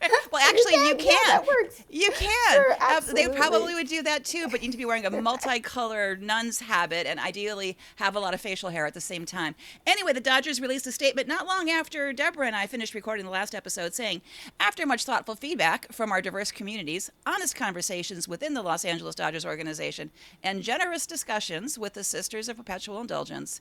[0.33, 1.07] well, actually, you can?
[1.07, 1.83] Yeah, that works.
[1.91, 2.55] You can.
[2.55, 5.11] Sure, Uh, they probably would do that too, but you need to be wearing a
[5.11, 9.55] multicolored nun's habit and ideally have a lot of facial hair at the same time.
[9.87, 13.31] Anyway, the Dodgers released a statement not long after Deborah and I finished recording the
[13.31, 14.22] last episode saying,
[14.61, 19.45] after much thoughtful feedback from our diverse communities, honest conversations within the Los Angeles Dodgers
[19.45, 20.11] organization,
[20.43, 23.61] and generous discussions with the Sisters of Perpetual Indulgence,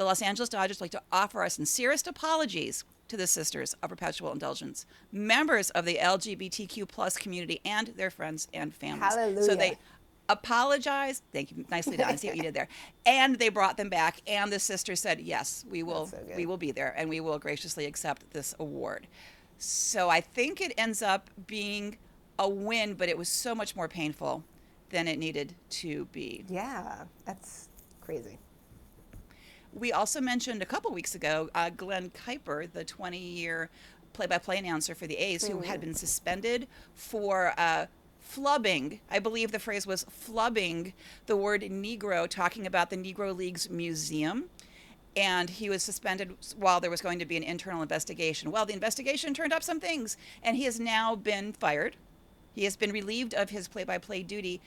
[0.00, 4.32] the Los Angeles Dodgers like to offer our sincerest apologies to the Sisters of Perpetual
[4.32, 9.44] Indulgence, members of the LGBTQ plus community, and their friends and families.
[9.44, 9.76] So they
[10.30, 11.22] apologized.
[11.34, 12.08] Thank you, nicely done.
[12.08, 12.68] I see what you did there.
[13.04, 16.06] And they brought them back, and the sisters said, "Yes, we will.
[16.06, 19.06] So we will be there, and we will graciously accept this award."
[19.58, 21.98] So I think it ends up being
[22.38, 24.44] a win, but it was so much more painful
[24.88, 26.46] than it needed to be.
[26.48, 27.68] Yeah, that's
[28.00, 28.38] crazy.
[29.72, 33.70] We also mentioned a couple weeks ago uh, Glen Kuiper, the 20 year
[34.12, 37.86] play by play announcer for the A's, who had been suspended for uh,
[38.30, 38.98] flubbing.
[39.10, 40.92] I believe the phrase was flubbing
[41.26, 44.46] the word Negro, talking about the Negro Leagues Museum.
[45.16, 48.52] And he was suspended while there was going to be an internal investigation.
[48.52, 51.96] Well, the investigation turned up some things, and he has now been fired.
[52.54, 54.60] He has been relieved of his play by play duty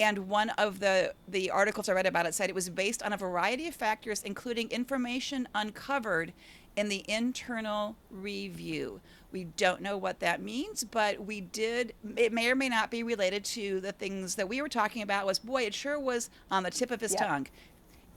[0.00, 3.12] and one of the the articles I read about it said it was based on
[3.12, 6.32] a variety of factors, including information uncovered
[6.76, 9.00] in the internal review.
[9.30, 11.94] We don't know what that means, but we did.
[12.16, 15.26] It may or may not be related to the things that we were talking about.
[15.26, 17.20] Was boy, it sure was on the tip of his Yep.
[17.28, 17.46] tongue.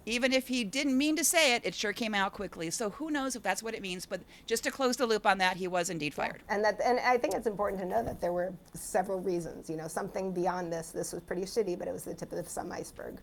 [0.06, 2.70] Even if he didn't mean to say it, it sure came out quickly.
[2.70, 4.06] So who knows if that's what it means?
[4.06, 6.44] But just to close the loop on that, he was indeed fired.
[6.50, 9.70] And that, and I think it's important to know that there were several reasons.
[9.70, 10.92] You know, something beyond this.
[10.92, 13.18] This was pretty shitty, but it was the tip of some iceberg.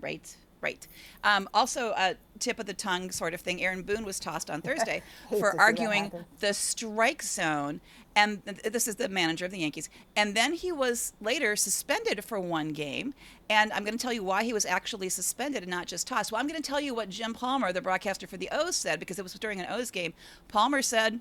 [0.00, 0.86] Right, right.
[1.24, 3.62] Um, also, a tip of the tongue sort of thing.
[3.62, 7.80] Aaron Boone was tossed on Thursday Hate to see for arguing the strike zone,
[8.16, 9.88] and this is the manager of the Yankees.
[10.16, 13.14] And then he was later suspended for one game.
[13.48, 16.32] And I'm going to tell you why he was actually suspended and not just tossed.
[16.32, 18.98] Well, I'm going to tell you what Jim Palmer, the broadcaster for the O's, said
[19.00, 20.12] because it was during an O's game.
[20.48, 21.20] Palmer said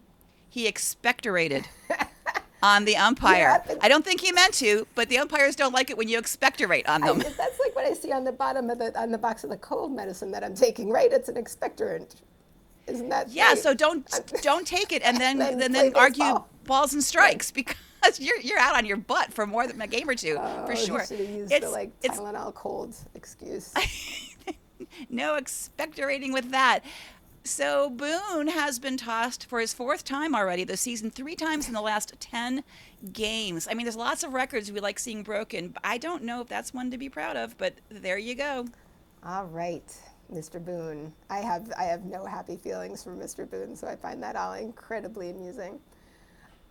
[0.50, 1.66] he expectorated.
[2.62, 3.64] On the umpire.
[3.70, 6.18] Yeah, I don't think he meant to, but the umpires don't like it when you
[6.18, 7.20] expectorate on I, them.
[7.20, 9.56] that's like what I see on the bottom of the on the box of the
[9.56, 10.90] cold medicine that I'm taking.
[10.90, 11.10] Right?
[11.10, 12.16] It's an expectorant.
[12.86, 13.30] Isn't that?
[13.30, 13.58] Yeah, right?
[13.58, 14.06] so don't
[14.42, 16.44] don't take it and then Then then, then argue.
[16.70, 17.76] Balls and strikes because
[18.20, 20.76] you're you're out on your butt for more than a game or two Oh, for
[20.76, 21.06] sure.
[21.06, 23.74] should have used It's the like Tylenol cold excuse.
[25.10, 26.80] no expectorating with that.
[27.44, 31.74] So Boone has been tossed for his fourth time already this season, three times in
[31.74, 32.64] the last ten
[33.12, 33.68] games.
[33.70, 35.74] I mean, there's lots of records we like seeing broken.
[35.84, 38.66] I don't know if that's one to be proud of, but there you go.
[39.26, 39.90] All right,
[40.32, 40.64] Mr.
[40.64, 41.12] Boone.
[41.30, 43.50] I have I have no happy feelings for Mr.
[43.50, 45.80] Boone, so I find that all incredibly amusing.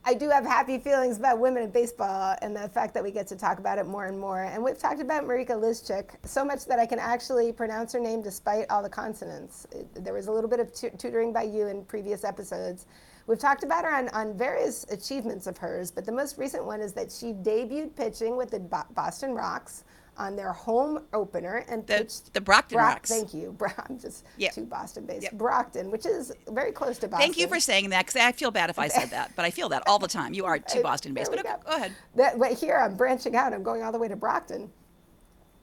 [0.09, 3.27] I do have happy feelings about women in baseball and the fact that we get
[3.27, 4.43] to talk about it more and more.
[4.43, 8.23] And we've talked about Marika Lyszczyk so much that I can actually pronounce her name
[8.23, 9.67] despite all the consonants.
[9.93, 12.87] There was a little bit of tu- tutoring by you in previous episodes.
[13.27, 16.81] We've talked about her on, on various achievements of hers, but the most recent one
[16.81, 19.85] is that she debuted pitching with the Bo- Boston Rocks
[20.19, 23.11] on their home opener and The- pitched the Brockton Brock- Rocks.
[23.11, 23.57] Thank you.
[23.89, 24.53] I'm just Yep.
[24.55, 25.23] too Boston based.
[25.23, 25.33] Yep.
[25.35, 27.25] Brockton, which is very close to Boston.
[27.27, 29.51] Thank you for saying that because I feel bad if I said that, but I
[29.51, 30.35] feel that all the time.
[30.35, 31.57] You are too Boston based, but go.
[31.65, 31.93] go ahead.
[32.17, 33.53] That, but here I'm branching out.
[33.53, 34.71] I'm going all the way to Brockton.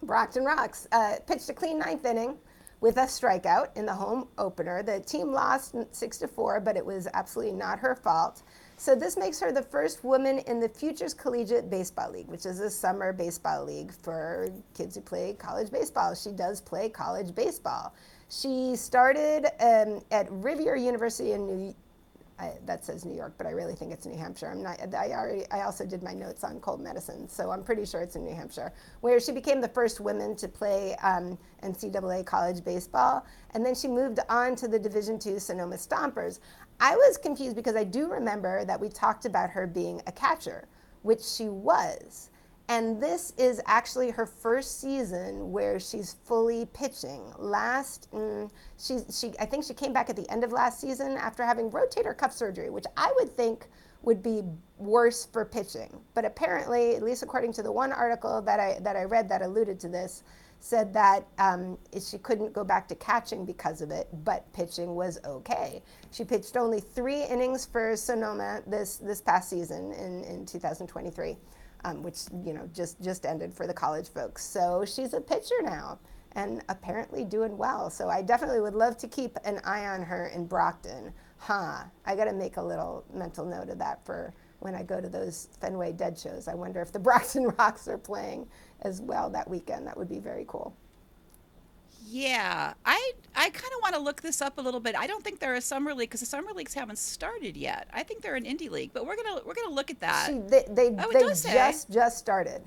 [0.03, 2.37] Brockton Rocks uh, pitched a clean ninth inning
[2.81, 4.83] with a strikeout in the home opener.
[4.83, 8.43] The team lost six to four, but it was absolutely not her fault.
[8.78, 12.59] So this makes her the first woman in the Futures Collegiate Baseball League, which is
[12.59, 16.13] a summer baseball league for kids who play college baseball.
[16.13, 17.93] She does play college baseball.
[18.30, 21.76] She started um, at Rivier University in New
[22.38, 24.49] I, that says New York, but I really think it's New Hampshire.
[24.49, 24.93] I'm not.
[24.93, 25.49] I already.
[25.51, 28.36] I also did my notes on cold medicine, so I'm pretty sure it's in New
[28.36, 33.73] Hampshire, where she became the first woman to play um, NCAA college baseball, and then
[33.73, 36.39] she moved on to the Division II Sonoma Stompers.
[36.80, 40.67] I was confused because I do remember that we talked about her being a catcher,
[41.03, 42.30] which she was.
[42.67, 47.21] And this is actually her first season where she's fully pitching.
[47.38, 48.49] Last, mm,
[48.80, 51.69] she, she, I think she came back at the end of last season after having
[51.69, 53.67] rotator cuff surgery, which I would think
[54.01, 54.41] would be
[54.78, 56.01] worse for pitching.
[56.15, 59.41] But apparently, at least according to the one article that I that I read that
[59.43, 60.23] alluded to this,
[60.59, 65.19] said that um, she couldn't go back to catching because of it, but pitching was
[65.25, 65.83] okay.
[66.11, 71.37] She pitched only three innings for Sonoma this this past season in, in 2023
[71.85, 74.43] um, which you know just just ended for the college folks.
[74.43, 75.99] So she's a pitcher now,
[76.33, 77.89] and apparently doing well.
[77.89, 81.13] So I definitely would love to keep an eye on her in Brockton.
[81.37, 81.83] Huh?
[82.05, 85.07] I got to make a little mental note of that for when I go to
[85.07, 86.47] those Fenway Dead shows.
[86.47, 88.47] I wonder if the Brockton Rocks are playing
[88.82, 89.88] as well that weekend.
[89.88, 90.76] That would be very cool.
[92.07, 94.95] Yeah, I I kind of want to look this up a little bit.
[94.95, 97.88] I don't think they're a summer league because the summer leagues haven't started yet.
[97.93, 100.28] I think they're an indie league, but we're gonna we're gonna look at that.
[100.28, 102.61] See, they they, Oh, they just just started.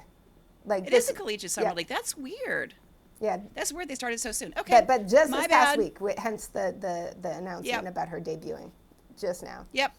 [0.64, 1.74] Like it this, is a collegiate summer yeah.
[1.74, 1.86] league.
[1.88, 2.74] That's weird.
[3.20, 3.38] yeah.
[3.54, 4.52] That's weird they started so soon.
[4.58, 7.86] Okay, But but just my this past week, hence the the the announcement Yep.
[7.86, 8.70] about her debuting,
[9.18, 9.66] just now.
[9.72, 9.94] Yep,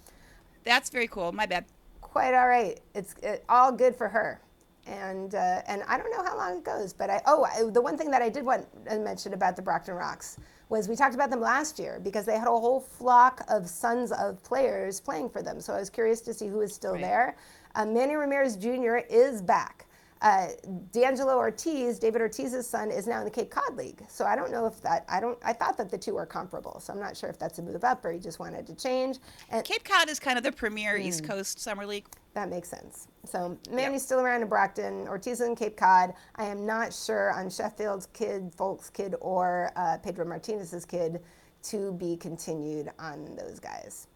[0.66, 1.32] that's very cool.
[1.32, 1.66] My bad.
[2.02, 2.80] quite all right.
[2.94, 4.42] It's it, all good for her,
[4.90, 7.82] and uh, and I don't know how long it goes, but I oh I, the
[7.82, 10.38] one thing that I did want to mention about the Brockton Rocks
[10.70, 14.12] was we talked about them last year because they had a whole flock of sons
[14.12, 15.60] of players playing for them.
[15.62, 17.02] So I was curious to see who is still Right.
[17.02, 17.36] there.
[17.76, 18.98] Uh, Manny Ramirez Jr.
[19.10, 19.86] is back.
[20.22, 20.48] Uh,
[20.92, 24.04] D'Angelo Ortiz, David Ortiz's son, is now in the Cape Cod League.
[24.10, 26.82] So I don't know if that I don't I thought that the two were comparable.
[26.82, 29.20] So I'm not sure if that's a move up or he just wanted to change.
[29.50, 31.04] And Cape Cod is kind of the premier Hmm.
[31.08, 32.06] East Coast summer league.
[32.34, 33.08] that makes sense.
[33.26, 36.14] So Manny's still around in Brockton, Ortiz in Cape Cod.
[36.36, 41.22] I am not sure on Sheffield's kid, Folk's kid, or uh, Pedro Martinez's kid
[41.64, 44.08] to be continued on those guys.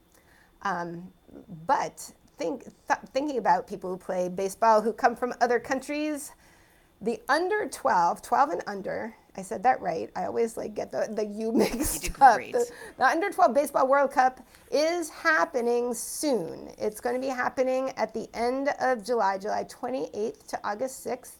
[0.63, 1.11] Um,
[1.65, 6.31] but think th- thinking about people who play baseball who come from other countries,
[7.01, 9.15] the under 12, 12 and under.
[9.35, 10.09] I said that right.
[10.15, 12.37] I always like get the, the U mixed up.
[12.37, 14.39] The, the under 12 baseball World Cup
[14.71, 16.69] is happening soon.
[16.77, 21.37] It's going to be happening at the end of July, July 28th to August 6th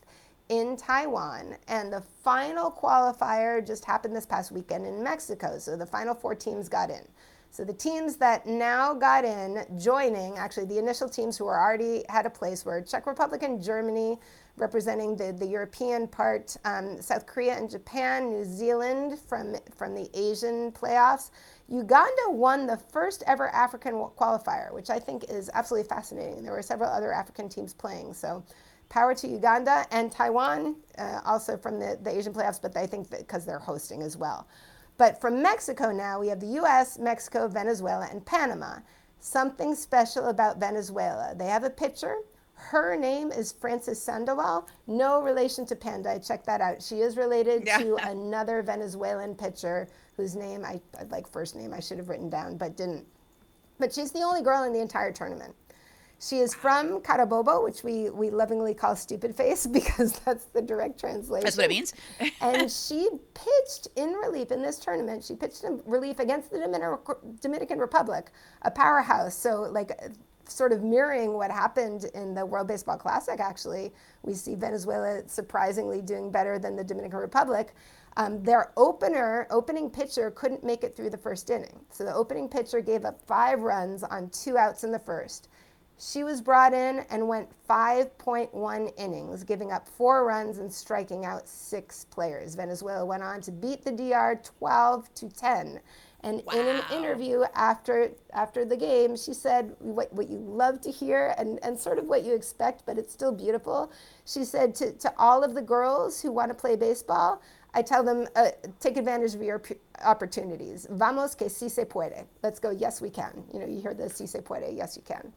[0.50, 1.56] in Taiwan.
[1.68, 5.58] And the final qualifier just happened this past weekend in Mexico.
[5.60, 7.08] So the final four teams got in.
[7.54, 12.04] So the teams that now got in, joining, actually the initial teams who were already
[12.10, 14.18] had a place were Czech Republic and Germany,
[14.58, 20.10] representing the, the European part, um, South Korea and Japan, New Zealand from, from the
[20.16, 21.30] Asian playoffs.
[21.70, 26.42] Uganda won the first ever African qualifier, which I think is absolutely fascinating.
[26.42, 28.16] There were several other African teams playing.
[28.16, 28.44] So
[28.90, 33.12] power to Uganda and Taiwan, uh, also from the, the Asian playoffs, but I think
[33.12, 34.48] because they're hosting as well.
[34.98, 38.78] But from Mexico now, we have the US, Mexico, Venezuela, and Panama.
[39.20, 41.34] Something special about Venezuela.
[41.36, 42.18] They have a pitcher.
[42.56, 44.68] Her name is Francys Sandoval.
[44.86, 46.12] No relation to Panda.
[46.12, 46.82] I checked that out.
[46.82, 47.80] She is related Yeah.
[47.80, 50.80] to another Venezuelan pitcher whose name I
[51.10, 53.06] like first name I should have written down, but didn't.
[53.80, 55.56] But she's the only girl in the entire tournament.
[56.26, 61.00] She is from Carabobo, which we, we lovingly call Stupid Face because that's the direct
[61.00, 61.44] translation.
[61.44, 61.94] That's what it means.
[62.42, 65.24] and she pitched in relief in this tournament.
[65.24, 66.60] She pitched in relief against the
[67.42, 69.36] Dominican, Republic, a powerhouse.
[69.36, 69.92] So, like,
[70.48, 73.92] sort of mirroring what happened in the World Baseball Classic, actually,
[74.24, 77.76] we see Venezuela surprisingly doing better than the Dominican Republic.
[78.16, 81.80] Um, their opener, opening pitcher, couldn't make it through the first inning.
[81.90, 85.50] So the opening pitcher gave up five runs on two outs in the first.
[86.06, 91.48] She was brought in and went 5.1 innings, giving up four runs and striking out
[91.48, 92.56] six players.
[92.56, 95.80] Venezuela went on to beat the DR 12 to 10.
[96.26, 100.92] And in an interview after after the game, she said what, what you love to
[100.92, 103.92] hear and, and sort of what you expect, but it's still beautiful.
[104.26, 107.42] She said to, to all of the girls who want to play baseball,
[107.74, 109.62] I tell them, uh, take advantage of your
[110.04, 110.88] opportunities.
[110.90, 112.26] Vamos que si se puede.
[112.42, 113.44] Let's go, yes, we can.
[113.54, 115.34] You know, you hear the si se puede, yes, you can.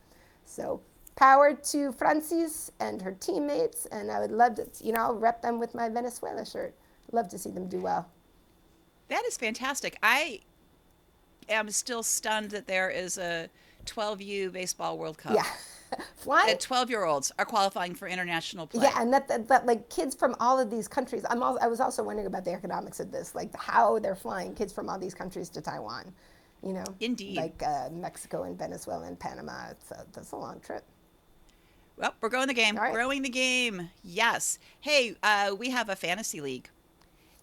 [0.47, 0.81] So
[1.17, 5.43] power to Francys and her teammates, and I would love to, you know, I'll rep
[5.43, 6.75] them with my Venezuela shirt.
[7.13, 8.09] Love to see them do well.
[9.09, 9.97] That is fantastic.
[10.03, 10.41] I
[11.49, 13.49] am still stunned that there is a
[13.87, 15.35] 12U baseball World Cup.
[15.35, 15.47] Yeah.
[16.17, 16.49] Flying.
[16.49, 18.83] That 12 year olds are qualifying for international play.
[18.83, 21.25] Yeah, and that, that, that like kids from all of these countries.
[21.31, 24.55] I'm also, I was also wondering about the economics of this, like how they're flying
[24.55, 26.13] kids from all these countries to Taiwan.
[26.63, 27.37] You know, Indeed.
[27.37, 29.69] like uh, Mexico and Venezuela and Panama.
[29.71, 30.85] It's a, that's a long trip.
[31.97, 32.77] Well, we're growing the game.
[32.77, 32.93] Right.
[32.93, 33.91] Growing the game.
[34.03, 34.59] Yes.
[34.81, 36.69] Hey, uh, we have a fantasy league.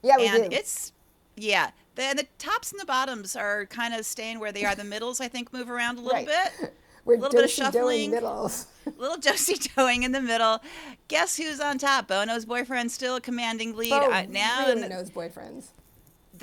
[0.03, 0.55] Yeah, we and do.
[0.55, 0.91] it's,
[1.35, 1.71] yeah.
[1.95, 4.75] The, the tops and the bottoms are kind of staying where they are.
[4.75, 6.27] The middles, I think, move around a little Right.
[6.59, 6.73] bit.
[7.05, 8.11] We're a little bit of shuffling.
[8.11, 8.67] middles.
[8.97, 10.61] little Josie towing in the middle.
[11.09, 12.07] Guess who's on top?
[12.07, 14.67] Bono's boyfriend still a commanding lead Bo uh, now.
[14.67, 15.67] really and knows boyfriends.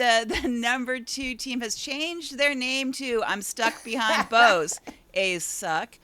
[0.01, 4.80] The the number two team has changed their name to I'm stuck behind Bows.
[5.12, 5.98] A's suck.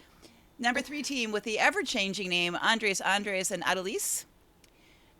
[0.58, 4.26] Number three team with the ever changing name Andres Andres and Adelise.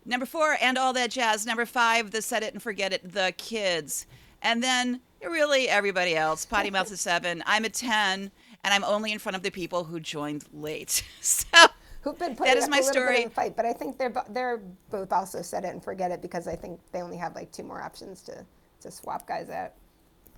[0.05, 1.47] Number four and all that jazz.
[1.47, 4.07] Number five, the set it and forget it, the kids.
[4.43, 6.45] And then really everybody else.
[6.45, 7.43] Potty Mouth is seven.
[7.47, 8.31] I'm a ten,
[8.63, 11.03] and I'm only in front of the people who joined late.
[11.23, 11.47] So
[12.03, 13.17] Who've been putting is up my story.
[13.17, 14.61] bit of a fight, but I think they're they're
[14.91, 17.65] both also set it and forget it because I think they only have like two
[17.65, 18.47] more options to
[18.81, 19.73] to swap guys out.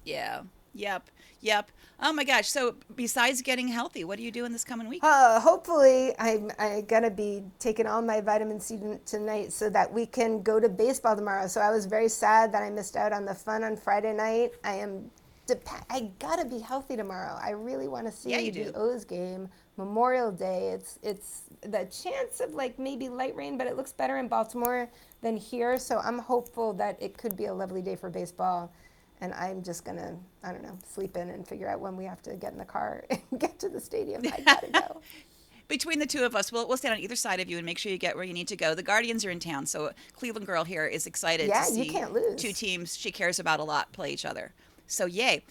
[0.04, 0.42] Yeah.
[0.74, 1.10] Yep.
[1.40, 1.70] Yep.
[2.00, 2.48] Oh my gosh.
[2.48, 5.02] So besides getting healthy, what are you doing this coming week?
[5.02, 10.06] Uh, hopefully, I'm I gotta be taking all my vitamin C tonight so that we
[10.06, 11.46] can go to baseball tomorrow.
[11.48, 14.52] So I was very sad that I missed out on the fun on Friday night.
[14.64, 15.10] I am,
[15.46, 17.38] dep- I gotta be healthy tomorrow.
[17.42, 18.72] I really want to see Yeah, you the do.
[18.74, 20.70] O's game Memorial Day.
[20.70, 24.88] It's it's the chance of like maybe light rain, but it looks better in Baltimore
[25.22, 25.78] than here.
[25.78, 28.72] So I'm hopeful that it could be a lovely day for baseball.
[29.20, 32.22] And I'm just gonna, I don't know, sleep in and figure out when we have
[32.22, 34.22] to get in the car and get to the stadium.
[34.32, 35.00] I gotta go.
[35.68, 37.76] Between the two of us, we'll, we'll stand on either side of you and make
[37.76, 38.74] sure you get where you need to go.
[38.74, 41.90] The Guardians are in town, so Cleveland girl here is excited Yeah, to you see
[41.90, 42.40] can't lose.
[42.40, 44.52] two teams she cares about a lot play each other.
[44.86, 45.44] So yay!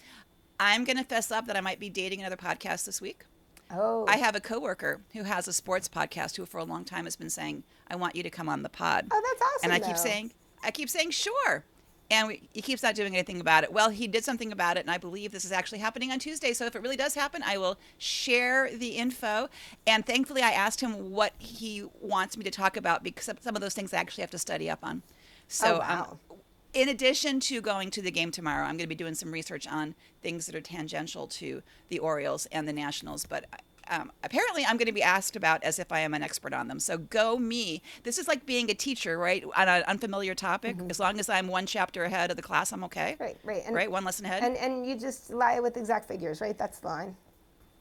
[0.58, 3.26] I'm gonna fess up that I might be dating another podcast this week.
[3.70, 7.04] Oh, I have a coworker who has a sports podcast who, for a long time,
[7.04, 9.70] has been saying, "I want you to come on the pod." Oh, that's awesome.
[9.70, 11.64] and I keep saying, I keep saying, sure.
[12.10, 13.72] And we, he keeps not doing anything about it.
[13.72, 16.54] Well, he did something about it, and I believe this is actually happening on Tuesday.
[16.54, 19.50] So if it really does happen, I will share the info.
[19.86, 23.54] And thankfully, I asked him what he wants me to talk about because some- some
[23.54, 25.02] of those things I actually have to study up on.
[25.48, 26.18] So, Oh, wow.
[26.27, 26.27] um,
[26.74, 29.66] in addition to going to the game tomorrow, I'm going to be doing some research
[29.66, 33.26] on things that are tangential to the Orioles and the Nationals.
[33.26, 33.46] But
[33.90, 36.68] um, apparently, I'm going to be asked about as if I am an expert on
[36.68, 36.78] them.
[36.78, 37.82] So go me.
[38.02, 39.42] This is like being a teacher, right?
[39.56, 40.76] On an unfamiliar topic.
[40.90, 43.12] As long as I'm one chapter ahead of the class, I'm okay.
[43.12, 43.22] Mm-hmm.
[43.22, 43.62] Right, right.
[43.66, 44.42] And, right, one lesson ahead.
[44.42, 46.56] And, and you just lie with exact figures, right?
[46.56, 47.16] That's the line.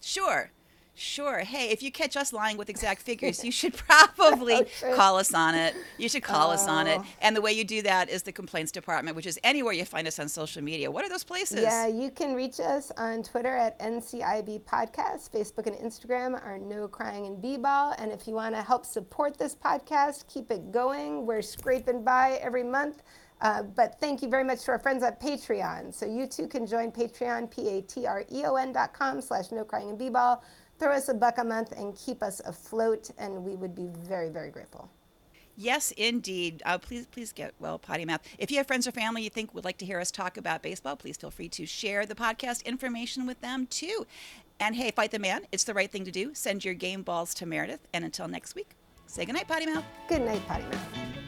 [0.01, 0.49] Sure.
[0.99, 1.39] Sure.
[1.39, 5.31] Hey, if you catch us lying with exact figures, you should probably Oh, call us
[5.33, 5.75] on it.
[5.99, 6.99] You should call us on it.
[6.99, 7.05] Oh.
[7.21, 10.07] And the way you do that is the complaints department, which is anywhere you find
[10.07, 10.89] us on social media.
[10.89, 11.61] What are those places?
[11.61, 15.29] Yeah, you can reach us on Twitter at NCIB Podcast.
[15.29, 17.93] Facebook and Instagram are No Crying in B-Ball.
[17.99, 21.25] And if you want to help support this podcast, keep it going.
[21.27, 23.03] We're scraping by every month.
[23.39, 25.93] Uh, but thank you very much to our friends at Patreon.
[25.93, 30.43] So you too can join Patreon, P-A-T-R-E-O-N dot com slash No Crying in B-Ball.
[30.79, 34.29] Throw us a buck a month and keep us afloat, and we would be very,
[34.29, 34.89] very grateful.
[35.59, 36.61] Yes, indeed.
[36.65, 38.21] Uh, please, please get well potty mouth.
[38.37, 40.61] If you have friends or family you think would like to hear us talk about
[40.61, 44.05] baseball, please feel free to share the podcast information with them too.
[44.59, 45.47] And hey, fight the man.
[45.51, 46.35] It's the right thing to do.
[46.35, 47.87] Send your game balls to Meredith.
[47.91, 48.75] And until next week,
[49.07, 49.83] say goodnight, potty mouth.
[50.07, 51.26] Good night, Potty Mouth.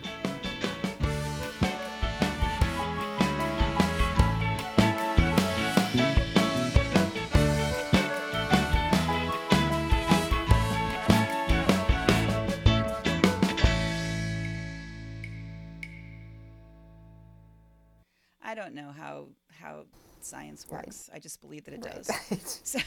[18.61, 19.27] Don't know how
[19.61, 19.85] how
[20.21, 21.09] science works.
[21.13, 21.95] I just believe that it Right.
[21.95, 22.09] does.
[22.63, 22.79] So,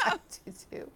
[0.00, 0.90] I do too.